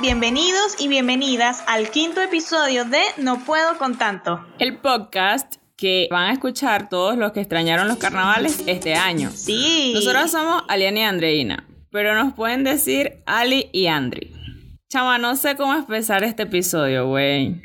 Bienvenidos 0.00 0.76
y 0.78 0.86
bienvenidas 0.86 1.64
al 1.66 1.90
quinto 1.90 2.22
episodio 2.22 2.84
de 2.84 3.00
No 3.16 3.40
puedo 3.40 3.76
con 3.78 3.98
tanto. 3.98 4.46
El 4.60 4.78
podcast 4.78 5.56
que 5.76 6.06
van 6.08 6.30
a 6.30 6.32
escuchar 6.32 6.88
todos 6.88 7.16
los 7.18 7.32
que 7.32 7.40
extrañaron 7.40 7.88
los 7.88 7.96
carnavales 7.96 8.62
este 8.68 8.94
año. 8.94 9.30
Sí. 9.34 9.90
Nosotros 9.96 10.30
somos 10.30 10.62
Aliana 10.68 11.00
y 11.00 11.02
Andreina, 11.02 11.66
pero 11.90 12.14
nos 12.14 12.32
pueden 12.34 12.62
decir 12.62 13.24
Ali 13.26 13.70
y 13.72 13.88
Andri. 13.88 14.32
Chama, 14.88 15.18
no 15.18 15.34
sé 15.34 15.56
cómo 15.56 15.74
empezar 15.74 16.22
este 16.22 16.44
episodio, 16.44 17.08
güey. 17.08 17.60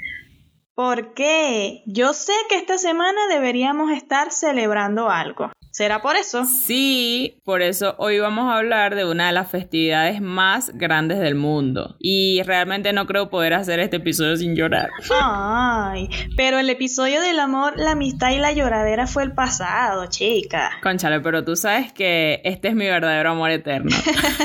¿Por 0.74 1.14
qué? 1.14 1.84
Yo 1.86 2.14
sé 2.14 2.34
que 2.50 2.56
esta 2.56 2.80
semana 2.80 3.28
deberíamos 3.30 3.92
estar 3.92 4.32
celebrando 4.32 5.12
algo. 5.12 5.52
¿Será 5.74 6.04
por 6.04 6.16
eso? 6.16 6.46
Sí, 6.46 7.42
por 7.44 7.64
eso 7.64 7.96
hoy 7.98 8.20
vamos 8.20 8.48
a 8.48 8.58
hablar 8.58 8.94
de 8.94 9.06
una 9.06 9.26
de 9.26 9.34
las 9.34 9.50
festividades 9.50 10.22
más 10.22 10.70
grandes 10.76 11.18
del 11.18 11.34
mundo. 11.34 11.96
Y 11.98 12.44
realmente 12.44 12.94
no 12.94 13.08
creo 13.08 13.32
poder 13.32 13.56
hacer 13.56 13.80
este 13.80 13.96
episodio 13.96 14.38
sin 14.38 14.56
llorar. 14.56 14.92
Ay, 15.20 16.08
pero 16.38 16.60
el 16.60 16.70
episodio 16.70 17.22
del 17.22 17.40
amor, 17.40 17.74
la 17.76 17.94
amistad 17.94 18.30
y 18.30 18.38
la 18.38 18.52
lloradera 18.52 19.08
fue 19.08 19.24
el 19.24 19.34
pasado, 19.34 20.06
chica. 20.12 20.74
Conchale, 20.84 21.22
pero 21.22 21.44
tú 21.44 21.56
sabes 21.56 21.92
que 21.92 22.42
este 22.44 22.68
es 22.68 22.76
mi 22.76 22.86
verdadero 22.86 23.32
amor 23.32 23.50
eterno. 23.50 23.98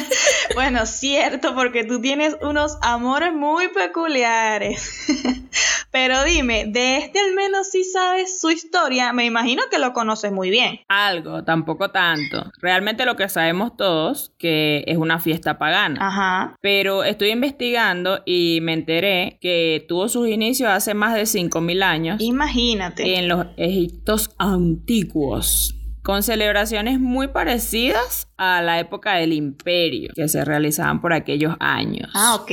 bueno, 0.55 0.87
cierto, 0.87 1.55
porque 1.55 1.85
tú 1.85 2.01
tienes 2.01 2.39
unos 2.41 2.79
amores 2.81 3.35
muy 3.35 3.69
peculiares. 3.69 5.05
pero 5.91 6.25
dime, 6.25 6.67
de 6.67 6.99
este 6.99 7.19
al 7.19 7.35
menos 7.35 7.69
sí 7.71 7.85
sabes 7.85 8.41
su 8.41 8.51
historia, 8.51 9.13
me 9.13 9.25
imagino 9.25 9.63
que 9.71 9.79
lo 9.79 9.93
conoces 9.93 10.33
muy 10.33 10.51
bien. 10.51 10.81
Algo, 10.89 11.45
tampoco 11.45 11.91
tanto. 11.91 12.51
Realmente 12.61 13.05
lo 13.05 13.17
que 13.17 13.29
sabemos 13.29 13.77
todos 13.77 14.33
que 14.39 14.85
es 14.87 14.99
una 14.99 15.19
fiesta 15.19 15.59
pagana. 15.59 16.07
Ajá. 16.07 16.57
Pero 16.61 17.05
estoy 17.05 17.31
investigando 17.31 18.21
y 18.27 18.61
me 18.63 18.75
enteré 18.75 19.39
que 19.41 19.85
tuvo 19.89 20.09
sus 20.09 20.29
inicios 20.29 20.71
hace 20.71 20.95
más 20.95 21.15
de 21.15 21.27
5000 21.27 21.83
años. 21.83 22.21
Imagínate. 22.21 23.17
En 23.17 23.29
los 23.29 23.47
Egiptos 23.57 24.31
antiguos 24.39 25.75
con 26.03 26.23
celebraciones 26.23 26.99
muy 26.99 27.29
parecidas 27.29 28.28
a 28.39 28.63
la 28.63 28.79
época 28.79 29.15
del 29.15 29.33
imperio 29.33 30.13
que 30.15 30.29
se 30.29 30.45
realizaban 30.45 31.01
por 31.01 31.13
aquellos 31.13 31.55
años. 31.61 32.11
Ah, 32.15 32.37
ok. 32.37 32.51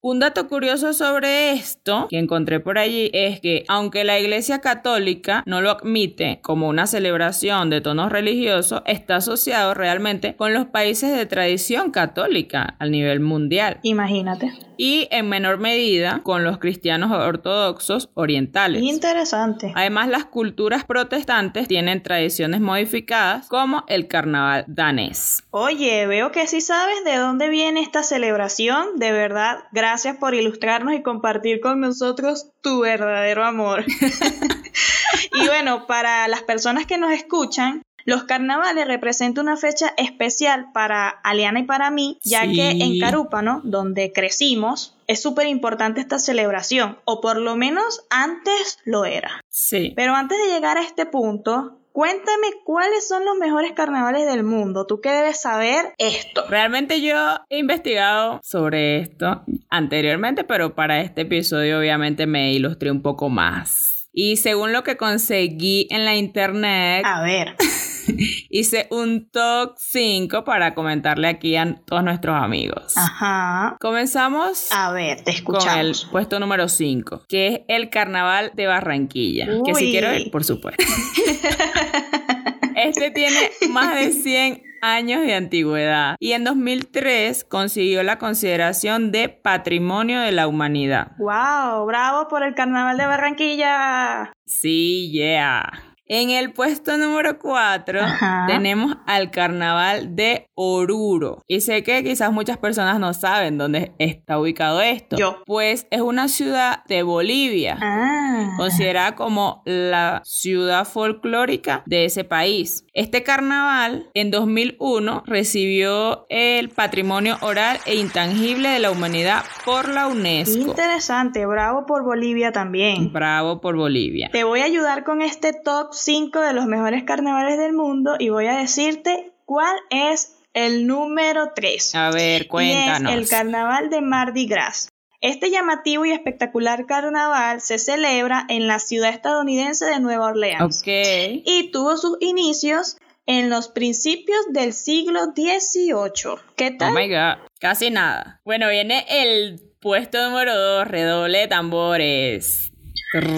Un 0.00 0.20
dato 0.20 0.48
curioso 0.48 0.92
sobre 0.92 1.52
esto 1.52 2.06
que 2.08 2.18
encontré 2.18 2.60
por 2.60 2.78
allí 2.78 3.10
es 3.12 3.40
que 3.40 3.64
aunque 3.68 4.04
la 4.04 4.18
Iglesia 4.18 4.60
Católica 4.60 5.42
no 5.46 5.60
lo 5.60 5.70
admite 5.70 6.40
como 6.42 6.68
una 6.68 6.86
celebración 6.86 7.70
de 7.70 7.80
tonos 7.80 8.12
religiosos, 8.12 8.82
está 8.86 9.16
asociado 9.16 9.74
realmente 9.74 10.36
con 10.36 10.52
los 10.52 10.66
países 10.66 11.16
de 11.16 11.26
tradición 11.26 11.90
católica 11.90 12.76
a 12.78 12.86
nivel 12.86 13.20
mundial. 13.20 13.78
Imagínate 13.82 14.52
y 14.76 15.08
en 15.10 15.28
menor 15.28 15.58
medida 15.58 16.20
con 16.22 16.44
los 16.44 16.58
cristianos 16.58 17.10
ortodoxos 17.12 18.10
orientales. 18.14 18.82
Interesante. 18.82 19.72
Además, 19.74 20.08
las 20.08 20.24
culturas 20.24 20.84
protestantes 20.84 21.68
tienen 21.68 22.02
tradiciones 22.02 22.60
modificadas 22.60 23.48
como 23.48 23.84
el 23.88 24.08
carnaval 24.08 24.64
danés. 24.66 25.13
Oye, 25.50 26.06
veo 26.06 26.32
que 26.32 26.46
sí 26.46 26.60
sabes 26.60 27.04
de 27.04 27.16
dónde 27.16 27.48
viene 27.48 27.80
esta 27.80 28.02
celebración. 28.02 28.96
De 28.96 29.12
verdad, 29.12 29.64
gracias 29.72 30.16
por 30.16 30.34
ilustrarnos 30.34 30.94
y 30.94 31.02
compartir 31.02 31.60
con 31.60 31.80
nosotros 31.80 32.50
tu 32.60 32.80
verdadero 32.80 33.44
amor. 33.44 33.84
y 35.32 35.46
bueno, 35.46 35.86
para 35.86 36.26
las 36.28 36.42
personas 36.42 36.86
que 36.86 36.98
nos 36.98 37.12
escuchan, 37.12 37.82
los 38.04 38.24
carnavales 38.24 38.86
representan 38.86 39.46
una 39.46 39.56
fecha 39.56 39.94
especial 39.96 40.72
para 40.72 41.08
Aliana 41.08 41.60
y 41.60 41.64
para 41.64 41.90
mí, 41.90 42.18
ya 42.22 42.42
que 42.42 42.70
en 42.70 42.98
Carúpano, 42.98 43.62
donde 43.64 44.12
crecimos, 44.12 44.94
es 45.06 45.22
súper 45.22 45.46
importante 45.46 46.00
esta 46.00 46.18
celebración, 46.18 46.98
o 47.06 47.20
por 47.22 47.38
lo 47.38 47.56
menos 47.56 48.04
antes 48.10 48.78
lo 48.84 49.06
era. 49.06 49.40
Sí. 49.48 49.94
Pero 49.96 50.14
antes 50.14 50.38
de 50.38 50.52
llegar 50.52 50.76
a 50.76 50.82
este 50.82 51.06
punto, 51.06 51.78
Cuéntame 51.94 52.48
cuáles 52.64 53.06
son 53.06 53.24
los 53.24 53.36
mejores 53.36 53.70
carnavales 53.70 54.26
del 54.26 54.42
mundo. 54.42 54.84
Tú 54.84 55.00
qué 55.00 55.10
debes 55.10 55.40
saber 55.40 55.94
esto. 55.98 56.42
Realmente 56.48 57.00
yo 57.00 57.14
he 57.48 57.58
investigado 57.58 58.40
sobre 58.42 58.98
esto 58.98 59.44
anteriormente, 59.70 60.42
pero 60.42 60.74
para 60.74 61.02
este 61.02 61.20
episodio 61.20 61.78
obviamente 61.78 62.26
me 62.26 62.52
ilustré 62.52 62.90
un 62.90 63.00
poco 63.00 63.28
más. 63.28 64.08
Y 64.12 64.38
según 64.38 64.72
lo 64.72 64.82
que 64.82 64.96
conseguí 64.96 65.86
en 65.88 66.04
la 66.04 66.16
internet. 66.16 67.04
A 67.06 67.22
ver. 67.22 67.54
hice 68.50 68.86
un 68.90 69.28
top 69.30 69.74
5 69.76 70.44
para 70.44 70.74
comentarle 70.74 71.28
aquí 71.28 71.56
a 71.56 71.74
todos 71.84 72.04
nuestros 72.04 72.36
amigos. 72.36 72.94
Ajá. 72.96 73.76
Comenzamos. 73.80 74.68
A 74.72 74.92
ver, 74.92 75.22
te 75.22 75.30
escuchamos. 75.30 75.64
Con 75.66 75.78
el 75.78 75.94
puesto 76.10 76.40
número 76.40 76.68
5, 76.68 77.24
que 77.28 77.46
es 77.46 77.60
el 77.68 77.90
Carnaval 77.90 78.52
de 78.54 78.66
Barranquilla. 78.66 79.46
Que 79.64 79.74
si 79.74 79.90
quiero 79.90 80.14
ir, 80.14 80.30
por 80.30 80.44
supuesto. 80.44 80.82
este 82.76 83.10
tiene 83.10 83.50
más 83.70 83.94
de 83.94 84.12
100 84.12 84.62
años 84.84 85.22
de 85.22 85.34
antigüedad 85.34 86.16
y 86.20 86.32
en 86.32 86.44
2003 86.44 87.44
consiguió 87.44 88.02
la 88.02 88.18
consideración 88.18 89.12
de 89.12 89.30
Patrimonio 89.30 90.20
de 90.20 90.32
la 90.32 90.46
Humanidad. 90.46 91.12
¡Wow! 91.18 91.86
¡Bravo 91.86 92.28
por 92.28 92.42
el 92.42 92.54
Carnaval 92.54 92.98
de 92.98 93.06
Barranquilla! 93.06 94.32
Sí, 94.44 95.10
yeah. 95.10 95.93
En 96.06 96.28
el 96.28 96.52
puesto 96.52 96.98
número 96.98 97.38
4 97.38 98.00
tenemos 98.46 98.94
al 99.06 99.30
carnaval 99.30 100.14
de 100.14 100.50
Oruro. 100.54 101.42
Y 101.48 101.62
sé 101.62 101.82
que 101.82 102.04
quizás 102.04 102.30
muchas 102.30 102.58
personas 102.58 103.00
no 103.00 103.14
saben 103.14 103.56
dónde 103.56 103.94
está 103.98 104.38
ubicado 104.38 104.82
esto. 104.82 105.16
Yo. 105.16 105.42
Pues 105.46 105.86
es 105.90 106.02
una 106.02 106.28
ciudad 106.28 106.84
de 106.88 107.02
Bolivia. 107.02 107.78
Ah. 107.80 108.52
Considerada 108.58 109.14
como 109.14 109.62
la 109.64 110.20
ciudad 110.24 110.84
folclórica 110.84 111.82
de 111.86 112.04
ese 112.04 112.24
país. 112.24 112.84
Este 112.92 113.22
carnaval 113.22 114.10
en 114.12 114.30
2001 114.30 115.22
recibió 115.24 116.26
el 116.28 116.68
patrimonio 116.68 117.38
oral 117.40 117.78
e 117.86 117.94
intangible 117.94 118.68
de 118.68 118.78
la 118.78 118.90
humanidad 118.90 119.42
por 119.64 119.88
la 119.88 120.06
UNESCO. 120.08 120.58
Interesante. 120.58 121.46
Bravo 121.46 121.86
por 121.86 122.04
Bolivia 122.04 122.52
también. 122.52 123.10
Bravo 123.10 123.62
por 123.62 123.74
Bolivia. 123.74 124.28
Te 124.30 124.44
voy 124.44 124.60
a 124.60 124.64
ayudar 124.64 125.02
con 125.04 125.22
este 125.22 125.54
top 125.54 125.93
5 126.00 126.40
de 126.40 126.52
los 126.52 126.66
mejores 126.66 127.04
carnavales 127.04 127.58
del 127.58 127.72
mundo 127.72 128.16
y 128.18 128.28
voy 128.28 128.46
a 128.46 128.56
decirte 128.56 129.32
cuál 129.44 129.76
es 129.90 130.36
el 130.52 130.86
número 130.86 131.52
3. 131.54 131.94
A 131.94 132.10
ver, 132.10 132.48
cuéntanos. 132.48 133.12
Y 133.12 133.14
es 133.14 133.20
el 133.20 133.28
carnaval 133.28 133.90
de 133.90 134.00
Mardi 134.00 134.46
Gras. 134.46 134.88
Este 135.20 135.50
llamativo 135.50 136.04
y 136.04 136.12
espectacular 136.12 136.84
carnaval 136.86 137.60
se 137.60 137.78
celebra 137.78 138.44
en 138.48 138.66
la 138.66 138.78
ciudad 138.78 139.10
estadounidense 139.10 139.86
de 139.86 139.98
Nueva 139.98 140.26
Orleans. 140.26 140.80
Ok. 140.80 140.86
Y 140.86 141.70
tuvo 141.72 141.96
sus 141.96 142.18
inicios 142.20 142.98
en 143.26 143.48
los 143.48 143.68
principios 143.68 144.38
del 144.50 144.72
siglo 144.74 145.32
XVIII. 145.34 146.42
¿Qué 146.56 146.70
tal? 146.72 146.92
Oh 146.92 146.94
my 146.94 147.08
god, 147.08 147.46
casi 147.58 147.90
nada. 147.90 148.40
Bueno, 148.44 148.68
viene 148.68 149.06
el 149.08 149.60
puesto 149.80 150.22
número 150.28 150.54
2, 150.54 150.88
redoble 150.88 151.38
de 151.38 151.48
tambores. 151.48 152.72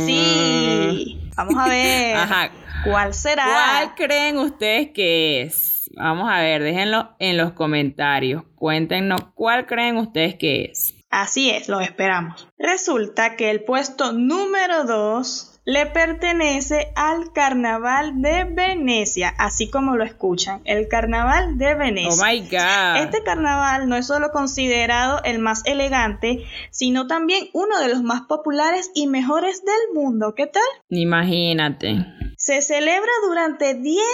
Sí. 0.06 1.25
Vamos 1.36 1.54
a 1.56 1.68
ver. 1.68 2.16
Ajá. 2.16 2.50
¿Cuál 2.84 3.14
será? 3.14 3.44
¿Cuál 3.44 3.94
creen 3.94 4.38
ustedes 4.38 4.90
que 4.92 5.42
es? 5.42 5.90
Vamos 5.96 6.30
a 6.30 6.40
ver, 6.40 6.62
déjenlo 6.62 7.14
en 7.18 7.36
los 7.36 7.52
comentarios. 7.52 8.44
Cuéntenos 8.54 9.20
cuál 9.34 9.66
creen 9.66 9.96
ustedes 9.96 10.34
que 10.34 10.64
es. 10.64 10.94
Así 11.10 11.50
es, 11.50 11.68
lo 11.68 11.80
esperamos. 11.80 12.48
Resulta 12.58 13.36
que 13.36 13.50
el 13.50 13.64
puesto 13.64 14.12
número 14.12 14.84
2 14.84 15.55
le 15.66 15.84
pertenece 15.86 16.92
al 16.94 17.32
Carnaval 17.32 18.22
de 18.22 18.44
Venecia, 18.44 19.34
así 19.36 19.68
como 19.68 19.96
lo 19.96 20.04
escuchan, 20.04 20.62
el 20.64 20.86
Carnaval 20.86 21.58
de 21.58 21.74
Venecia. 21.74 22.22
Oh 22.22 22.24
my 22.24 22.38
God. 22.42 23.02
Este 23.04 23.24
carnaval 23.24 23.88
no 23.88 23.96
es 23.96 24.06
solo 24.06 24.30
considerado 24.30 25.20
el 25.24 25.40
más 25.40 25.62
elegante, 25.66 26.44
sino 26.70 27.08
también 27.08 27.48
uno 27.52 27.80
de 27.80 27.88
los 27.88 28.04
más 28.04 28.22
populares 28.28 28.92
y 28.94 29.08
mejores 29.08 29.64
del 29.64 29.92
mundo. 29.92 30.34
¿Qué 30.36 30.46
tal? 30.46 30.62
Imagínate. 30.88 31.96
Se 32.36 32.62
celebra 32.62 33.10
durante 33.26 33.74
10 33.74 34.04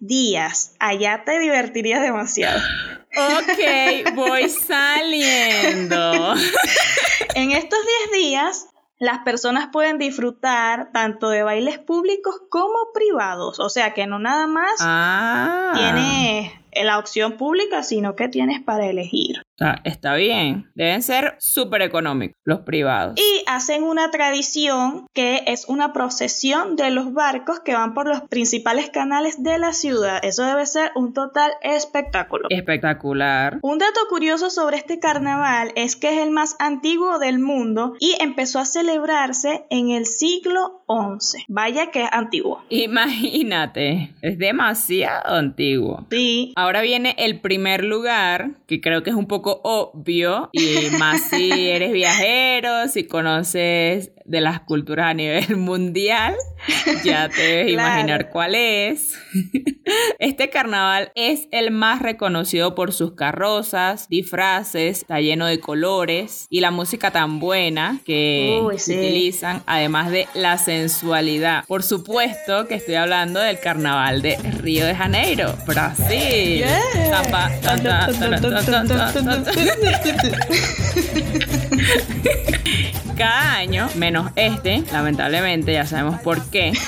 días. 0.00 0.74
Allá 0.80 1.22
te 1.24 1.38
divertirías 1.38 2.02
demasiado. 2.02 2.60
Ok, 3.16 4.12
voy 4.16 4.48
saliendo. 4.66 6.34
en 7.36 7.52
estos 7.52 7.78
10 8.10 8.22
días 8.24 8.66
las 8.98 9.18
personas 9.18 9.68
pueden 9.72 9.98
disfrutar 9.98 10.90
tanto 10.92 11.28
de 11.28 11.42
bailes 11.42 11.78
públicos 11.78 12.36
como 12.48 12.92
privados. 12.94 13.60
O 13.60 13.68
sea 13.68 13.92
que 13.94 14.06
no 14.06 14.18
nada 14.18 14.46
más 14.46 14.76
ah. 14.80 15.72
tienes 15.74 16.52
la 16.84 16.98
opción 16.98 17.36
pública, 17.36 17.82
sino 17.82 18.16
que 18.16 18.28
tienes 18.28 18.62
para 18.62 18.86
elegir. 18.86 19.42
Está, 19.58 19.80
está 19.84 20.14
bien. 20.14 20.70
Deben 20.74 21.02
ser 21.02 21.36
súper 21.38 21.80
económicos 21.82 22.36
los 22.44 22.60
privados. 22.60 23.14
Y 23.16 23.42
hacen 23.46 23.84
una 23.84 24.10
tradición 24.10 25.06
que 25.14 25.44
es 25.46 25.66
una 25.66 25.94
procesión 25.94 26.76
de 26.76 26.90
los 26.90 27.14
barcos 27.14 27.60
que 27.60 27.72
van 27.74 27.94
por 27.94 28.06
los 28.06 28.20
principales 28.28 28.90
canales 28.90 29.42
de 29.42 29.58
la 29.58 29.72
ciudad. 29.72 30.20
Eso 30.22 30.44
debe 30.44 30.66
ser 30.66 30.90
un 30.94 31.14
total 31.14 31.52
espectáculo. 31.62 32.48
Espectacular. 32.50 33.58
Un 33.62 33.78
dato 33.78 34.00
curioso 34.10 34.50
sobre 34.50 34.76
este 34.76 34.98
carnaval 34.98 35.72
es 35.74 35.96
que 35.96 36.10
es 36.10 36.18
el 36.18 36.30
más 36.30 36.56
antiguo 36.58 37.18
del 37.18 37.38
mundo 37.38 37.94
y 37.98 38.14
empezó 38.20 38.58
a 38.58 38.66
celebrarse 38.66 39.64
en 39.70 39.90
el 39.90 40.04
siglo 40.04 40.84
XI. 40.86 41.44
Vaya 41.48 41.90
que 41.90 42.04
es 42.04 42.08
antiguo. 42.12 42.62
Imagínate, 42.68 44.14
es 44.20 44.38
demasiado 44.38 45.34
antiguo. 45.34 46.06
Sí. 46.10 46.52
Ahora 46.56 46.65
viene 46.82 47.14
el 47.18 47.40
primer 47.40 47.84
lugar, 47.84 48.50
que 48.66 48.80
creo 48.80 49.02
que 49.02 49.10
es 49.10 49.16
un 49.16 49.26
poco 49.26 49.60
obvio, 49.64 50.50
y 50.52 50.90
más 50.98 51.30
si 51.30 51.68
eres 51.68 51.92
viajero, 51.92 52.88
si 52.88 53.04
conoces 53.04 54.12
de 54.28 54.40
las 54.40 54.60
culturas 54.60 55.06
a 55.10 55.14
nivel 55.14 55.56
mundial, 55.56 56.34
ya 57.04 57.28
te 57.28 57.40
debes 57.42 57.72
Claro. 57.74 57.90
imaginar 57.92 58.30
cuál 58.30 58.54
es. 58.54 59.14
Este 60.18 60.50
carnaval 60.50 61.12
es 61.14 61.46
el 61.52 61.70
más 61.70 62.02
reconocido 62.02 62.74
por 62.74 62.92
sus 62.92 63.12
carrozas, 63.12 64.08
disfraces, 64.08 64.98
está 64.98 65.20
lleno 65.20 65.46
de 65.46 65.60
colores 65.60 66.46
y 66.50 66.58
la 66.60 66.70
música 66.72 67.12
tan 67.12 67.38
buena 67.38 68.00
que 68.04 68.60
Uy, 68.64 68.78
sí. 68.80 68.96
utilizan, 68.96 69.62
además 69.66 70.10
de 70.10 70.26
la 70.34 70.58
sensualidad. 70.58 71.64
Por 71.68 71.82
supuesto 71.84 72.66
que 72.66 72.74
estoy 72.74 72.96
hablando 72.96 73.38
del 73.40 73.60
carnaval 73.60 74.22
de 74.22 74.36
Río 74.38 74.86
de 74.86 74.94
Janeiro, 74.96 75.54
Brasil. 75.66 76.58
Yeah. 76.64 76.80
Tampa- 77.10 77.50
Cada 83.16 83.54
año, 83.54 83.88
menos 83.94 84.30
este, 84.36 84.84
lamentablemente, 84.92 85.72
ya 85.72 85.86
sabemos 85.86 86.20
por 86.20 86.50
qué. 86.50 86.72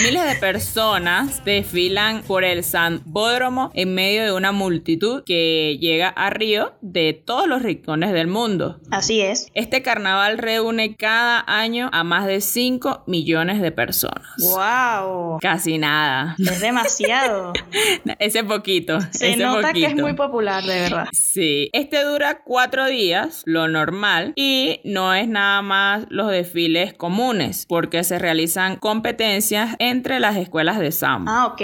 Miles 0.00 0.24
de 0.26 0.36
personas 0.36 1.44
desfilan 1.44 2.22
por 2.22 2.44
el 2.44 2.62
Sambódromo 2.62 3.72
en 3.74 3.94
medio 3.94 4.22
de 4.22 4.32
una 4.32 4.52
multitud 4.52 5.24
que 5.24 5.76
llega 5.80 6.08
a 6.08 6.30
Río 6.30 6.74
de 6.82 7.14
todos 7.14 7.48
los 7.48 7.62
rincones 7.62 8.12
del 8.12 8.28
mundo. 8.28 8.78
Así 8.92 9.20
es. 9.20 9.48
Este 9.54 9.82
carnaval 9.82 10.38
reúne 10.38 10.94
cada 10.94 11.44
año 11.48 11.90
a 11.92 12.04
más 12.04 12.26
de 12.26 12.40
5 12.40 13.04
millones 13.08 13.60
de 13.60 13.72
personas. 13.72 14.28
¡Wow! 14.38 15.38
Casi 15.40 15.78
nada. 15.78 16.36
Es 16.38 16.60
demasiado. 16.60 17.52
Ese 18.20 18.44
poquito. 18.44 19.00
Se 19.10 19.30
ese 19.30 19.42
nota 19.42 19.72
que 19.72 19.80
es 19.80 19.86
poquito. 19.86 20.02
muy 20.02 20.12
popular, 20.14 20.62
de 20.62 20.80
verdad. 20.80 21.06
Sí, 21.12 21.70
este 21.72 22.04
dura 22.04 22.42
cuatro 22.44 22.86
días, 22.86 23.42
lo 23.46 23.67
normal, 23.68 24.32
y 24.36 24.80
no 24.84 25.14
es 25.14 25.28
nada 25.28 25.62
más 25.62 26.06
los 26.08 26.30
desfiles 26.30 26.94
comunes, 26.94 27.66
porque 27.68 28.04
se 28.04 28.18
realizan 28.18 28.76
competencias 28.76 29.76
entre 29.78 30.20
las 30.20 30.36
escuelas 30.36 30.78
de 30.78 30.92
samba. 30.92 31.32
Ah, 31.34 31.46
ok. 31.46 31.60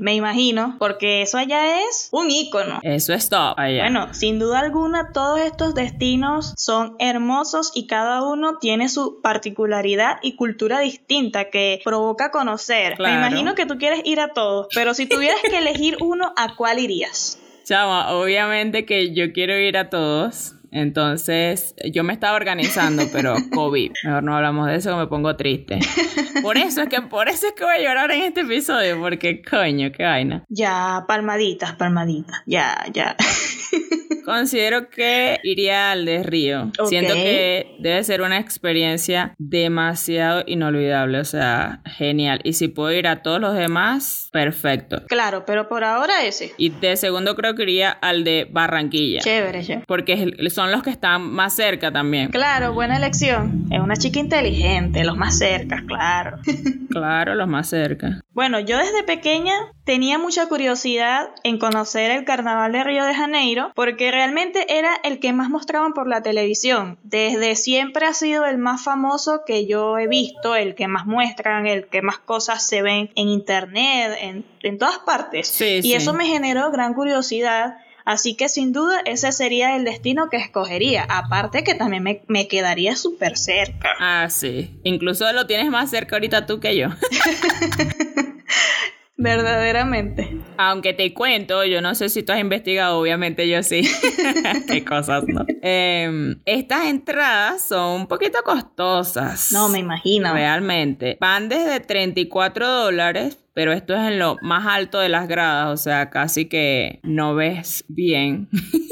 Me 0.00 0.14
imagino. 0.14 0.76
Porque 0.78 1.22
eso 1.22 1.38
allá 1.38 1.80
es 1.80 2.08
un 2.12 2.30
ícono. 2.30 2.80
Eso 2.82 3.12
es 3.14 3.28
todo. 3.28 3.58
allá. 3.58 3.82
Bueno, 3.82 4.12
sin 4.14 4.38
duda 4.38 4.60
alguna, 4.60 5.12
todos 5.12 5.40
estos 5.40 5.74
destinos 5.74 6.54
son 6.56 6.96
hermosos 6.98 7.72
y 7.74 7.86
cada 7.86 8.22
uno 8.22 8.58
tiene 8.60 8.88
su 8.88 9.20
particularidad 9.22 10.16
y 10.22 10.36
cultura 10.36 10.80
distinta 10.80 11.50
que 11.50 11.80
provoca 11.84 12.30
conocer. 12.30 12.94
Claro. 12.96 13.20
Me 13.20 13.26
imagino 13.26 13.54
que 13.54 13.66
tú 13.66 13.78
quieres 13.78 14.00
ir 14.04 14.20
a 14.20 14.28
todos, 14.32 14.66
pero 14.74 14.94
si 14.94 15.06
tuvieras 15.06 15.40
que 15.42 15.58
elegir 15.58 15.96
uno, 16.00 16.32
¿a 16.36 16.54
cuál 16.56 16.78
irías? 16.78 17.38
Chama, 17.64 18.12
obviamente 18.12 18.84
que 18.84 19.14
yo 19.14 19.32
quiero 19.32 19.56
ir 19.58 19.76
a 19.76 19.88
todos. 19.88 20.54
Entonces, 20.72 21.74
yo 21.92 22.02
me 22.02 22.14
estaba 22.14 22.34
organizando, 22.34 23.04
pero 23.12 23.34
COVID. 23.54 23.92
Mejor 24.04 24.22
no 24.22 24.34
hablamos 24.34 24.66
de 24.68 24.76
eso, 24.76 24.90
que 24.90 24.96
me 24.96 25.06
pongo 25.06 25.36
triste. 25.36 25.78
Por 26.42 26.56
eso 26.56 26.82
es 26.82 26.88
que, 26.88 27.02
por 27.02 27.28
eso 27.28 27.46
es 27.46 27.52
que 27.52 27.62
voy 27.62 27.74
a 27.74 27.82
llorar 27.82 28.10
en 28.10 28.22
este 28.22 28.40
episodio, 28.40 28.98
porque 28.98 29.42
coño, 29.42 29.92
qué 29.92 30.04
vaina. 30.04 30.44
Ya, 30.48 31.04
palmaditas, 31.06 31.74
palmaditas. 31.74 32.40
Ya, 32.46 32.84
ya. 32.92 33.16
Considero 34.24 34.88
que 34.88 35.38
iría 35.42 35.92
al 35.92 36.04
de 36.04 36.22
Río. 36.22 36.72
Ok. 36.78 36.88
Siento 36.88 37.14
que 37.14 37.76
debe 37.78 38.02
ser 38.04 38.22
una 38.22 38.38
experiencia 38.38 39.34
demasiado 39.38 40.42
inolvidable, 40.46 41.18
o 41.18 41.24
sea, 41.24 41.80
genial. 41.84 42.40
Y 42.44 42.54
si 42.54 42.68
puedo 42.68 42.92
ir 42.92 43.06
a 43.06 43.22
todos 43.22 43.40
los 43.40 43.54
demás, 43.54 44.28
perfecto. 44.32 45.02
Claro, 45.06 45.44
pero 45.46 45.68
por 45.68 45.84
ahora 45.84 46.24
ese. 46.24 46.52
Y 46.56 46.70
de 46.70 46.96
segundo 46.96 47.34
creo 47.36 47.54
que 47.54 47.62
iría 47.62 47.90
al 47.90 48.24
de 48.24 48.46
Barranquilla. 48.50 49.20
Chévere, 49.20 49.62
chévere. 49.62 49.84
Porque 49.86 50.34
son 50.50 50.70
los 50.70 50.82
que 50.82 50.90
están 50.90 51.22
más 51.22 51.54
cerca 51.54 51.92
también. 51.92 52.30
Claro, 52.30 52.72
buena 52.72 52.96
elección. 52.96 53.61
Es 53.72 53.80
una 53.80 53.96
chica 53.96 54.20
inteligente, 54.20 55.02
los 55.02 55.16
más 55.16 55.38
cerca, 55.38 55.82
claro. 55.86 56.38
Claro, 56.90 57.34
los 57.34 57.48
más 57.48 57.70
cerca. 57.70 58.20
Bueno, 58.34 58.60
yo 58.60 58.76
desde 58.76 59.02
pequeña 59.02 59.54
tenía 59.84 60.18
mucha 60.18 60.46
curiosidad 60.46 61.30
en 61.42 61.58
conocer 61.58 62.10
el 62.10 62.26
carnaval 62.26 62.72
de 62.72 62.84
Río 62.84 63.06
de 63.06 63.14
Janeiro 63.14 63.72
porque 63.74 64.10
realmente 64.10 64.78
era 64.78 64.96
el 65.02 65.18
que 65.18 65.32
más 65.32 65.48
mostraban 65.48 65.94
por 65.94 66.06
la 66.06 66.20
televisión. 66.20 66.98
Desde 67.02 67.56
siempre 67.56 68.04
ha 68.04 68.12
sido 68.12 68.44
el 68.44 68.58
más 68.58 68.84
famoso 68.84 69.40
que 69.46 69.66
yo 69.66 69.96
he 69.96 70.06
visto, 70.06 70.54
el 70.54 70.74
que 70.74 70.86
más 70.86 71.06
muestran, 71.06 71.66
el 71.66 71.86
que 71.86 72.02
más 72.02 72.18
cosas 72.18 72.66
se 72.66 72.82
ven 72.82 73.08
en 73.14 73.28
internet, 73.28 74.18
en, 74.20 74.44
en 74.62 74.76
todas 74.76 74.98
partes. 74.98 75.48
Sí, 75.48 75.78
y 75.78 75.82
sí. 75.82 75.94
eso 75.94 76.12
me 76.12 76.26
generó 76.26 76.70
gran 76.70 76.92
curiosidad. 76.92 77.78
Así 78.04 78.34
que 78.34 78.48
sin 78.48 78.72
duda 78.72 79.00
ese 79.04 79.32
sería 79.32 79.76
el 79.76 79.84
destino 79.84 80.28
que 80.30 80.36
escogería. 80.36 81.04
Aparte 81.08 81.64
que 81.64 81.74
también 81.74 82.02
me, 82.02 82.22
me 82.28 82.48
quedaría 82.48 82.96
súper 82.96 83.36
cerca. 83.36 83.90
Ah, 83.98 84.28
sí. 84.30 84.80
Incluso 84.84 85.30
lo 85.32 85.46
tienes 85.46 85.70
más 85.70 85.90
cerca 85.90 86.16
ahorita 86.16 86.46
tú 86.46 86.60
que 86.60 86.76
yo. 86.76 86.88
Verdaderamente. 89.22 90.36
Aunque 90.56 90.94
te 90.94 91.14
cuento, 91.14 91.64
yo 91.64 91.80
no 91.80 91.94
sé 91.94 92.08
si 92.08 92.24
tú 92.24 92.32
has 92.32 92.40
investigado, 92.40 92.98
obviamente 92.98 93.48
yo 93.48 93.62
sí. 93.62 93.82
Qué 94.66 94.84
cosas, 94.84 95.24
¿no? 95.28 95.44
Em, 95.62 96.40
estas 96.44 96.86
entradas 96.86 97.62
son 97.68 98.00
un 98.00 98.06
poquito 98.08 98.38
costosas. 98.42 99.52
No, 99.52 99.68
me 99.68 99.78
imagino. 99.78 100.32
Realmente. 100.32 101.18
Van 101.20 101.48
desde 101.48 101.78
34 101.78 102.68
dólares, 102.68 103.38
pero 103.54 103.72
esto 103.72 103.94
es 103.94 104.08
en 104.08 104.18
lo 104.18 104.36
más 104.42 104.66
alto 104.66 104.98
de 104.98 105.08
las 105.08 105.28
gradas, 105.28 105.68
o 105.68 105.82
sea, 105.82 106.10
casi 106.10 106.46
que 106.46 107.00
no 107.02 107.34
ves 107.34 107.84
bien. 107.88 108.48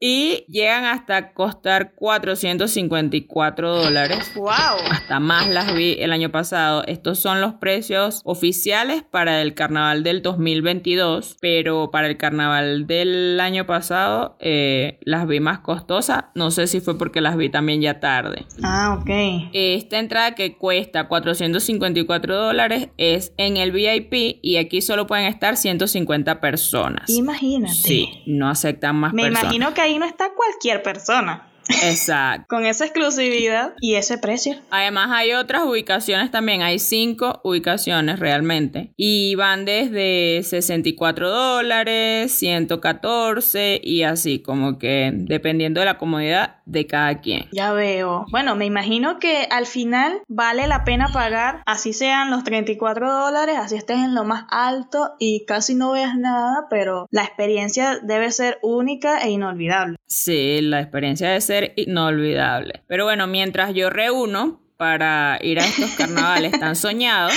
y 0.00 0.44
llegan 0.48 0.84
hasta 0.84 1.32
costar 1.32 1.94
454 1.94 3.74
dólares. 3.74 4.32
¡Wow! 4.34 4.48
Hasta 4.90 5.18
más 5.18 5.48
las 5.48 5.74
vi 5.74 5.96
el 5.98 6.12
año 6.12 6.30
pasado. 6.30 6.84
Estos 6.86 7.18
son 7.18 7.40
los 7.40 7.54
precios 7.54 8.22
oficiales 8.24 9.02
para 9.02 9.42
el 9.42 9.54
carnaval 9.54 10.04
del 10.04 10.22
2022, 10.22 11.36
pero 11.40 11.90
para 11.90 12.06
el 12.06 12.16
carnaval 12.16 12.86
del 12.86 13.40
año 13.40 13.66
pasado 13.66 14.36
eh, 14.40 14.98
las 15.02 15.26
vi 15.26 15.40
más 15.40 15.60
costosas. 15.60 16.26
No 16.34 16.50
sé 16.50 16.68
si 16.68 16.80
fue 16.80 16.96
porque 16.96 17.20
las 17.20 17.36
vi 17.36 17.48
también 17.48 17.80
ya 17.80 18.00
tarde. 18.00 18.46
Ah, 18.62 18.98
ok. 19.00 19.50
Esta 19.52 19.98
entrada 19.98 20.34
que 20.34 20.56
cuesta 20.56 21.08
454 21.08 22.36
dólares 22.36 22.88
es 22.98 23.32
en 23.36 23.56
el 23.58 23.72
VIP 23.72 24.38
y 24.42 24.56
aquí 24.56 24.80
solo 24.80 25.06
pueden 25.06 25.26
estar 25.26 25.56
150 25.56 26.40
personas. 26.40 27.08
Imagínate. 27.10 27.74
Sí, 27.74 28.22
no 28.26 28.48
aceptan 28.48 28.96
más 28.96 29.12
Me 29.12 29.22
personas. 29.24 29.42
imagino 29.44 29.74
que 29.74 29.80
ahí 29.80 29.98
no 29.98 30.06
está 30.06 30.30
cualquier 30.34 30.82
persona. 30.82 31.48
Exacto. 31.82 32.46
Con 32.48 32.66
esa 32.66 32.84
exclusividad 32.84 33.74
y 33.80 33.94
ese 33.94 34.18
precio. 34.18 34.56
Además 34.70 35.10
hay 35.12 35.32
otras 35.32 35.64
ubicaciones 35.64 36.30
también, 36.30 36.62
hay 36.62 36.78
cinco 36.78 37.40
ubicaciones 37.44 38.18
realmente 38.18 38.92
y 38.96 39.34
van 39.34 39.64
desde 39.64 40.42
64 40.42 41.30
dólares, 41.30 42.32
114 42.32 43.80
y 43.82 44.02
así 44.02 44.40
como 44.40 44.78
que 44.78 45.10
dependiendo 45.14 45.80
de 45.80 45.86
la 45.86 45.98
comodidad 45.98 46.56
de 46.68 46.86
cada 46.86 47.20
quien. 47.20 47.46
Ya 47.52 47.72
veo. 47.72 48.26
Bueno, 48.30 48.54
me 48.54 48.66
imagino 48.66 49.18
que 49.18 49.48
al 49.50 49.66
final 49.66 50.20
vale 50.28 50.66
la 50.66 50.84
pena 50.84 51.08
pagar, 51.12 51.62
así 51.66 51.92
sean 51.92 52.30
los 52.30 52.44
34 52.44 53.10
dólares, 53.10 53.56
así 53.58 53.76
estés 53.76 53.98
en 53.98 54.14
lo 54.14 54.24
más 54.24 54.44
alto 54.50 55.14
y 55.18 55.44
casi 55.46 55.74
no 55.74 55.92
veas 55.92 56.16
nada, 56.16 56.66
pero 56.68 57.06
la 57.10 57.24
experiencia 57.24 57.98
debe 58.02 58.30
ser 58.30 58.58
única 58.62 59.20
e 59.20 59.30
inolvidable. 59.30 59.96
Sí, 60.06 60.60
la 60.62 60.80
experiencia 60.80 61.28
debe 61.28 61.40
ser 61.40 61.57
inolvidable. 61.76 62.82
Pero 62.88 63.04
bueno, 63.04 63.26
mientras 63.26 63.74
yo 63.74 63.90
reúno 63.90 64.62
para 64.76 65.38
ir 65.42 65.58
a 65.60 65.64
estos 65.64 65.90
carnavales 65.92 66.58
tan 66.58 66.76
soñados, 66.76 67.34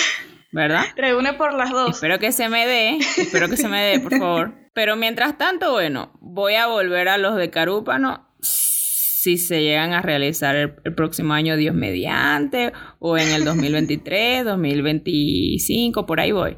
¿verdad? 0.51 0.83
Reúne 0.95 1.33
por 1.33 1.53
las 1.53 1.71
dos. 1.71 1.95
Espero 1.95 2.19
que 2.19 2.31
se 2.31 2.49
me 2.49 2.67
dé, 2.67 2.97
espero 3.17 3.49
que 3.49 3.57
se 3.57 3.67
me 3.67 3.81
dé, 3.83 3.99
por 3.99 4.17
favor. 4.17 4.53
Pero 4.73 4.95
mientras 4.95 5.37
tanto, 5.37 5.71
bueno, 5.71 6.11
voy 6.21 6.55
a 6.55 6.67
volver 6.67 7.09
a 7.09 7.17
los 7.17 7.35
de 7.35 7.49
Carúpano 7.49 8.27
si 8.41 9.37
se 9.37 9.61
llegan 9.61 9.93
a 9.93 10.01
realizar 10.01 10.55
el, 10.55 10.73
el 10.83 10.95
próximo 10.95 11.33
año, 11.33 11.55
Dios 11.55 11.75
mediante, 11.75 12.73
o 12.97 13.17
en 13.19 13.29
el 13.29 13.45
2023, 13.45 14.43
2025, 14.45 16.05
por 16.07 16.19
ahí 16.19 16.31
voy. 16.31 16.57